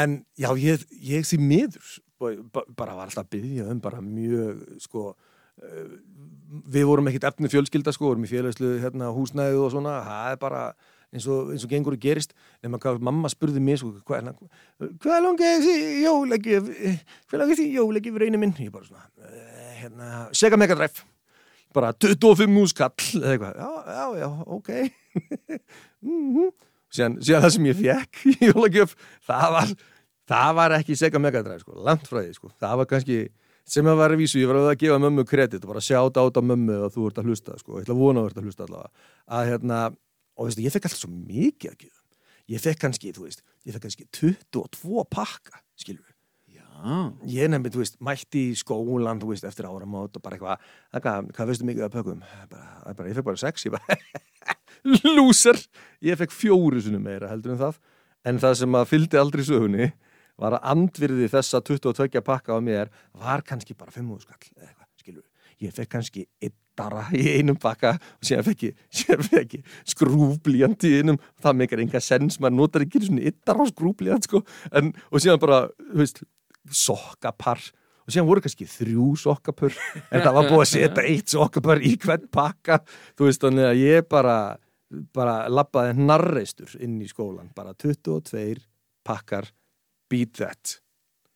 en 0.00 0.16
já, 0.40 0.50
ég, 0.64 0.88
ég 1.12 1.28
því 1.28 1.40
miður, 1.44 1.92
sko, 2.00 2.32
ba- 2.56 2.66
bara 2.80 2.96
var 2.96 3.10
alltaf 3.12 3.26
að 3.28 3.32
byggja 3.36 3.68
um 3.76 3.84
bara 3.84 4.00
mjög, 4.08 4.64
sko, 4.88 5.06
við 6.74 6.88
vorum 6.88 7.08
ekkit 7.10 7.28
efni 7.28 7.50
fjölskylda, 7.52 7.94
sko, 7.94 8.10
vorum 8.10 8.26
í 8.26 8.30
félagslu 8.30 8.76
hérna, 8.82 9.12
húsnæðu 9.14 9.62
og 9.64 9.72
svona, 9.74 9.94
það 10.06 10.34
er 10.34 10.42
bara 10.42 10.64
eins 11.14 11.28
og, 11.30 11.54
eins 11.54 11.64
og 11.66 11.70
gengur 11.70 11.96
og 11.96 12.02
gerist. 12.02 12.34
Hvað 12.64 13.00
mamma 13.06 13.30
spurði 13.32 13.62
mér 13.62 13.80
sko, 13.80 13.94
hvað, 14.08 14.34
hvað 15.02 15.24
langar 15.28 15.56
þessi 15.56 16.04
jólagjöf? 16.04 16.70
Hvað 17.30 17.42
langar 17.42 17.54
þessi 17.54 17.70
jólagjöf 17.74 18.20
reyni 18.22 18.42
minn? 18.42 18.54
Ég 18.58 18.74
bara 18.74 18.88
svona 18.88 19.06
eh, 19.30 19.80
hérna, 19.84 20.12
Sega 20.34 20.60
Mega 20.60 20.78
Drive. 20.78 21.06
Bara 21.74 21.90
25 21.98 22.50
múskall 22.54 22.92
eða 23.18 23.32
eitthvað, 23.34 23.56
já, 23.58 23.96
já, 23.96 24.04
já, 24.22 24.30
ok. 24.58 24.76
Mm 26.04 26.52
síðan, 26.94 27.16
síðan 27.22 27.44
það 27.44 27.54
sem 27.56 27.68
ég 27.68 27.80
fekk 27.80 28.20
í 28.30 28.50
jólagjöf 28.50 28.94
það 29.26 29.46
var, 29.56 29.72
það 30.30 30.52
var 30.60 30.76
ekki 30.78 30.98
Sega 30.98 31.22
Mega 31.22 31.42
Drive 31.46 31.64
sko, 31.64 31.78
því 31.82 32.36
sko, 32.36 32.52
það 32.62 32.76
var 32.80 32.90
kannski 32.90 33.18
sem 33.68 33.88
að 33.88 34.00
vera 34.02 34.20
vísu, 34.20 34.38
ég 34.42 34.50
var 34.50 34.60
að 34.60 34.78
gefa 34.82 35.00
mömmu 35.02 35.24
kredit 35.28 35.64
og 35.64 35.72
bara 35.72 35.84
sjáta 35.84 36.24
át 36.24 36.40
á 36.40 36.42
mömmu 36.44 36.78
og 36.84 36.94
þú 36.94 37.08
ert 37.10 37.20
að 37.20 37.30
hlusta 37.30 37.58
sko, 37.60 37.78
ég 37.78 37.86
ætla 37.86 37.96
að 37.96 38.02
vona 38.04 38.20
að 38.20 38.26
þú 38.26 38.32
ert 38.32 38.40
að 38.40 38.48
hlusta 38.48 38.66
allavega. 38.68 39.10
Að 39.38 39.50
hérna, 39.50 39.82
og 40.34 40.48
veistu, 40.48 40.64
ég 40.66 40.74
fekk 40.74 40.88
alltaf 40.88 41.00
svo 41.00 41.12
mikið 41.14 41.70
að 41.70 41.78
gefa 41.86 42.04
ég 42.52 42.60
fekk 42.60 42.82
kannski, 42.84 43.12
þú 43.16 43.28
veist, 43.28 43.44
ég 43.64 43.74
fekk 43.74 43.86
kannski 43.86 44.06
22 44.12 45.06
pakka, 45.12 45.62
skilur 45.80 46.10
ég 47.30 47.48
nefndi, 47.48 47.70
þú 47.72 47.80
veist, 47.80 47.96
mætti 48.04 48.42
í 48.50 48.56
skólan 48.58 49.20
þú 49.22 49.30
veist, 49.30 49.46
eftir 49.48 49.68
áramót 49.68 50.18
og 50.18 50.24
bara 50.24 50.36
eitthvað 50.36 50.64
hvað, 51.00 51.30
hvað 51.36 51.50
veistu 51.50 51.68
mikið 51.68 51.86
að 51.86 51.94
pökum? 51.94 52.24
Bara, 52.50 52.94
bara, 52.98 53.08
ég 53.08 53.16
fekk 53.16 53.28
bara 53.30 53.40
sex, 53.40 53.64
ég 53.64 53.76
bara 53.76 53.96
lúser, 55.16 55.60
ég 56.04 56.20
fekk 56.20 56.34
fjóru 56.34 56.82
meira 56.98 57.30
heldur 57.30 57.54
en 57.54 57.62
það, 57.62 57.78
en 58.28 58.42
það 58.42 58.58
sem 58.60 58.76
að 58.80 58.90
fylgdi 58.90 59.20
aldrei 59.20 59.44
sögunni 59.46 59.88
var 60.40 60.58
að 60.58 60.66
andvirði 60.74 61.28
þessa 61.32 61.60
22 61.62 62.24
pakka 62.24 62.56
á 62.56 62.60
mér 62.64 62.90
var 63.12 63.44
kannski 63.46 63.76
bara 63.78 63.94
5 63.94 64.10
skall 64.24 64.40
eða 64.56 64.68
eitthvað, 64.68 64.90
skilur 65.00 65.24
ég 65.62 65.74
fekk 65.74 65.92
kannski 65.94 66.24
yttara 66.42 67.06
í 67.16 67.36
einum 67.38 67.58
pakka 67.60 67.94
og 67.96 68.26
síðan 68.26 68.46
fekk 68.48 68.66
ég, 68.68 68.82
ég 69.54 69.70
skrúblíjant 69.94 70.86
í 70.88 70.92
einum. 71.00 71.20
Það 71.42 71.60
meikar 71.60 71.84
enga 71.84 72.02
sens, 72.02 72.40
maður 72.42 72.58
notar 72.58 72.84
ekki 72.86 73.04
svona 73.04 73.24
yttara 73.30 73.64
á 73.64 73.70
skrúblíjant 73.70 74.28
sko. 74.28 74.42
En, 74.74 74.92
og 75.10 75.22
síðan 75.22 75.40
bara, 75.42 75.64
þú 75.92 76.02
veist, 76.02 76.22
sokkapar. 76.84 77.62
Og 78.04 78.12
síðan 78.12 78.28
voru 78.28 78.44
kannski 78.44 78.68
þrjú 78.68 79.08
sokkapur 79.22 79.72
en 80.10 80.20
það 80.20 80.36
var 80.36 80.50
búið 80.50 80.64
að 80.66 80.70
setja 80.74 81.08
eitt 81.08 81.32
sokkapar 81.32 81.80
í 81.80 81.94
hvern 82.02 82.28
pakka, 82.32 82.82
þú 83.16 83.30
veist, 83.30 83.44
þannig 83.46 83.70
að 83.70 83.80
ég 83.80 84.08
bara, 84.12 84.38
bara 85.16 85.38
labbaði 85.48 85.96
narreistur 86.02 86.74
inn 86.84 86.98
í 87.00 87.08
skólan, 87.08 87.48
bara 87.56 87.72
22 87.80 88.58
pakkar 89.04 89.48
beat 90.14 90.38
that 90.38 90.78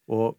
og 0.09 0.39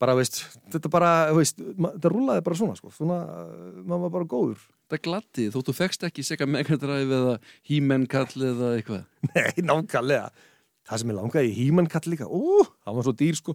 bara, 0.00 0.16
veist, 0.16 0.42
þetta 0.72 0.90
bara, 0.92 1.14
veist, 1.36 1.58
þetta 1.60 2.12
rúlaði 2.12 2.44
bara 2.44 2.58
svona, 2.58 2.76
sko, 2.78 2.92
svona, 2.94 3.18
uh, 3.28 3.80
maður 3.84 4.04
var 4.06 4.14
bara 4.16 4.28
góður. 4.28 4.68
það 4.90 5.02
gladdi 5.06 5.48
þótt 5.54 5.70
þú 5.70 5.74
fekst 5.76 6.06
ekki 6.08 6.24
Sega 6.26 6.48
Mega 6.48 6.78
Drive 6.80 7.18
eða 7.18 7.34
He-Man 7.68 8.06
kall 8.10 8.46
eða 8.50 8.70
eitthvað 8.78 9.04
Nei, 9.34 9.66
nákvæmlega. 9.68 10.30
Það 10.88 11.02
sem 11.02 11.12
ég 11.12 11.18
langaði 11.20 11.50
í 11.50 11.58
hímann 11.58 11.90
kall 11.90 12.08
líka, 12.10 12.26
ú, 12.26 12.64
það 12.82 12.96
var 12.96 13.06
svo 13.06 13.14
dýr, 13.20 13.36
sko. 13.38 13.54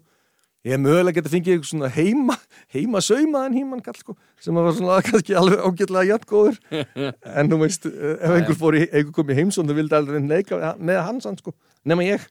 Ég 0.65 0.73
hef 0.73 0.81
mögulega 0.81 1.17
getað 1.17 1.33
fengið 1.33 1.55
eitthvað 1.55 1.71
svona 1.71 1.89
heima, 1.93 2.35
heima 2.73 3.01
saumaðan 3.03 3.57
hímann 3.57 3.83
kall, 3.85 3.97
sko, 3.99 4.15
sem 4.41 4.55
var 4.55 4.71
svona 4.77 5.01
kannski 5.05 5.35
alveg 5.37 5.65
ágætlega 5.65 6.13
jættgóður. 6.13 6.61
en 7.41 7.51
þú 7.51 7.59
veist, 7.65 7.89
uh, 7.89 8.15
ef 8.15 8.37
einhver 8.37 8.59
fór 8.61 8.79
í, 8.79 8.85
einhver 8.87 9.13
kom 9.17 9.33
í 9.33 9.37
heimsón, 9.41 9.67
þú 9.67 9.77
vildi 9.81 9.97
aldrei 9.97 10.21
neika 10.23 10.75
með 10.79 11.01
hans, 11.09 11.27
hann, 11.27 11.37
sko, 11.41 11.57
nema 11.83 12.05
ég. 12.07 12.23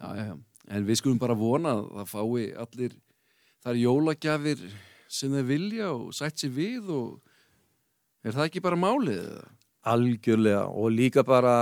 já, 0.00 0.08
já, 0.14 0.24
já. 0.30 0.36
En 0.66 0.86
við 0.86 1.00
skulum 1.00 1.20
bara 1.22 1.36
vona 1.38 1.76
að 1.76 1.88
það 1.98 2.10
fái 2.12 2.46
allir 2.64 2.96
þar 3.64 3.80
jólagjafir 3.82 4.64
sem 5.06 5.34
þeir 5.34 5.48
vilja 5.48 5.92
og 5.92 6.14
sætt 6.16 6.42
sér 6.42 6.54
við 6.56 6.90
og 6.94 8.26
er 8.26 8.34
það 8.34 8.48
ekki 8.48 8.64
bara 8.64 8.80
málið? 8.80 9.22
Algjörlega 9.86 10.64
og 10.66 10.90
líka 10.94 11.22
bara 11.26 11.54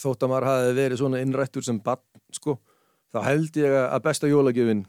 þótt 0.00 0.24
að 0.24 0.32
maður 0.32 0.48
hafi 0.50 0.76
verið 0.78 1.00
svona 1.00 1.20
innrættur 1.22 1.64
sem 1.66 1.78
barn, 1.82 2.02
sko, 2.34 2.56
þá 3.12 3.20
held 3.28 3.60
ég 3.60 3.76
að 3.84 4.04
besta 4.06 4.30
jólagjöfin 4.30 4.84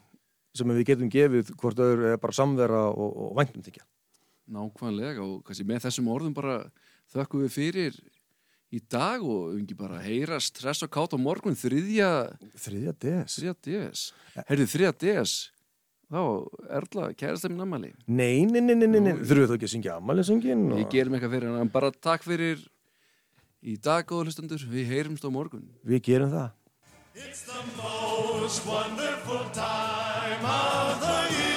sem 0.56 0.72
við 0.72 0.88
getum 0.88 1.12
gefið 1.12 1.52
hvort 1.60 1.82
öður 1.84 2.14
er 2.14 2.22
bara 2.22 2.36
samvera 2.36 2.88
og, 2.90 3.12
og 3.12 3.36
væntumþykja. 3.40 3.84
nákvæmlega 4.56 5.24
og 5.24 5.40
kannski 5.46 5.66
með 5.68 5.88
þessum 5.88 6.10
orðum 6.14 6.36
bara 6.38 6.60
þökkum 7.12 7.44
við 7.46 7.54
fyrir 7.54 7.96
í 8.74 8.80
dag 8.92 9.22
og 9.24 9.52
við 9.54 9.62
ekki 9.66 9.78
bara 9.80 10.00
heyrast 10.04 10.56
stress 10.58 10.82
og 10.86 10.92
kátt 10.96 11.14
á 11.14 11.20
morgun 11.22 11.56
þriðja 11.58 12.10
Þriðja 12.60 12.94
des. 13.06 13.36
þriðja 13.38 13.56
DS. 13.68 14.06
Heyrðu 14.50 14.66
þriðja 14.74 14.94
DS. 15.06 15.36
Þá 16.06 16.22
Erla 16.80 17.06
kærast 17.18 17.46
þeim 17.48 17.56
namali 17.58 17.90
Nei, 18.06 18.46
nei, 18.46 18.62
nei, 18.62 18.76
nei, 18.78 18.86
nei, 18.88 19.00
nei. 19.08 19.14
þurfum 19.26 19.42
við 19.42 19.50
þá 19.50 19.56
ekki 19.58 19.66
að 19.70 19.74
syngja 19.74 19.96
ammælisöngin 19.98 20.66
við 20.76 20.86
gerum 20.94 21.16
eitthvað 21.18 21.34
fyrir 21.38 21.56
hann. 21.56 21.72
Bara 21.74 21.90
takk 21.92 22.26
fyrir 22.28 22.62
í 23.66 23.74
dag 23.82 24.06
góða 24.06 24.28
hlustendur. 24.28 24.62
Við 24.70 24.86
heyrumst 24.94 25.26
á 25.26 25.30
morgun. 25.34 25.66
Við 25.86 26.04
gerum 26.12 26.30
það. 26.36 26.52
It's 27.16 27.46
the 27.48 27.62
most 27.80 28.66
wonderful 28.68 29.46
time 29.56 30.44
of 30.46 31.00
the 31.00 31.55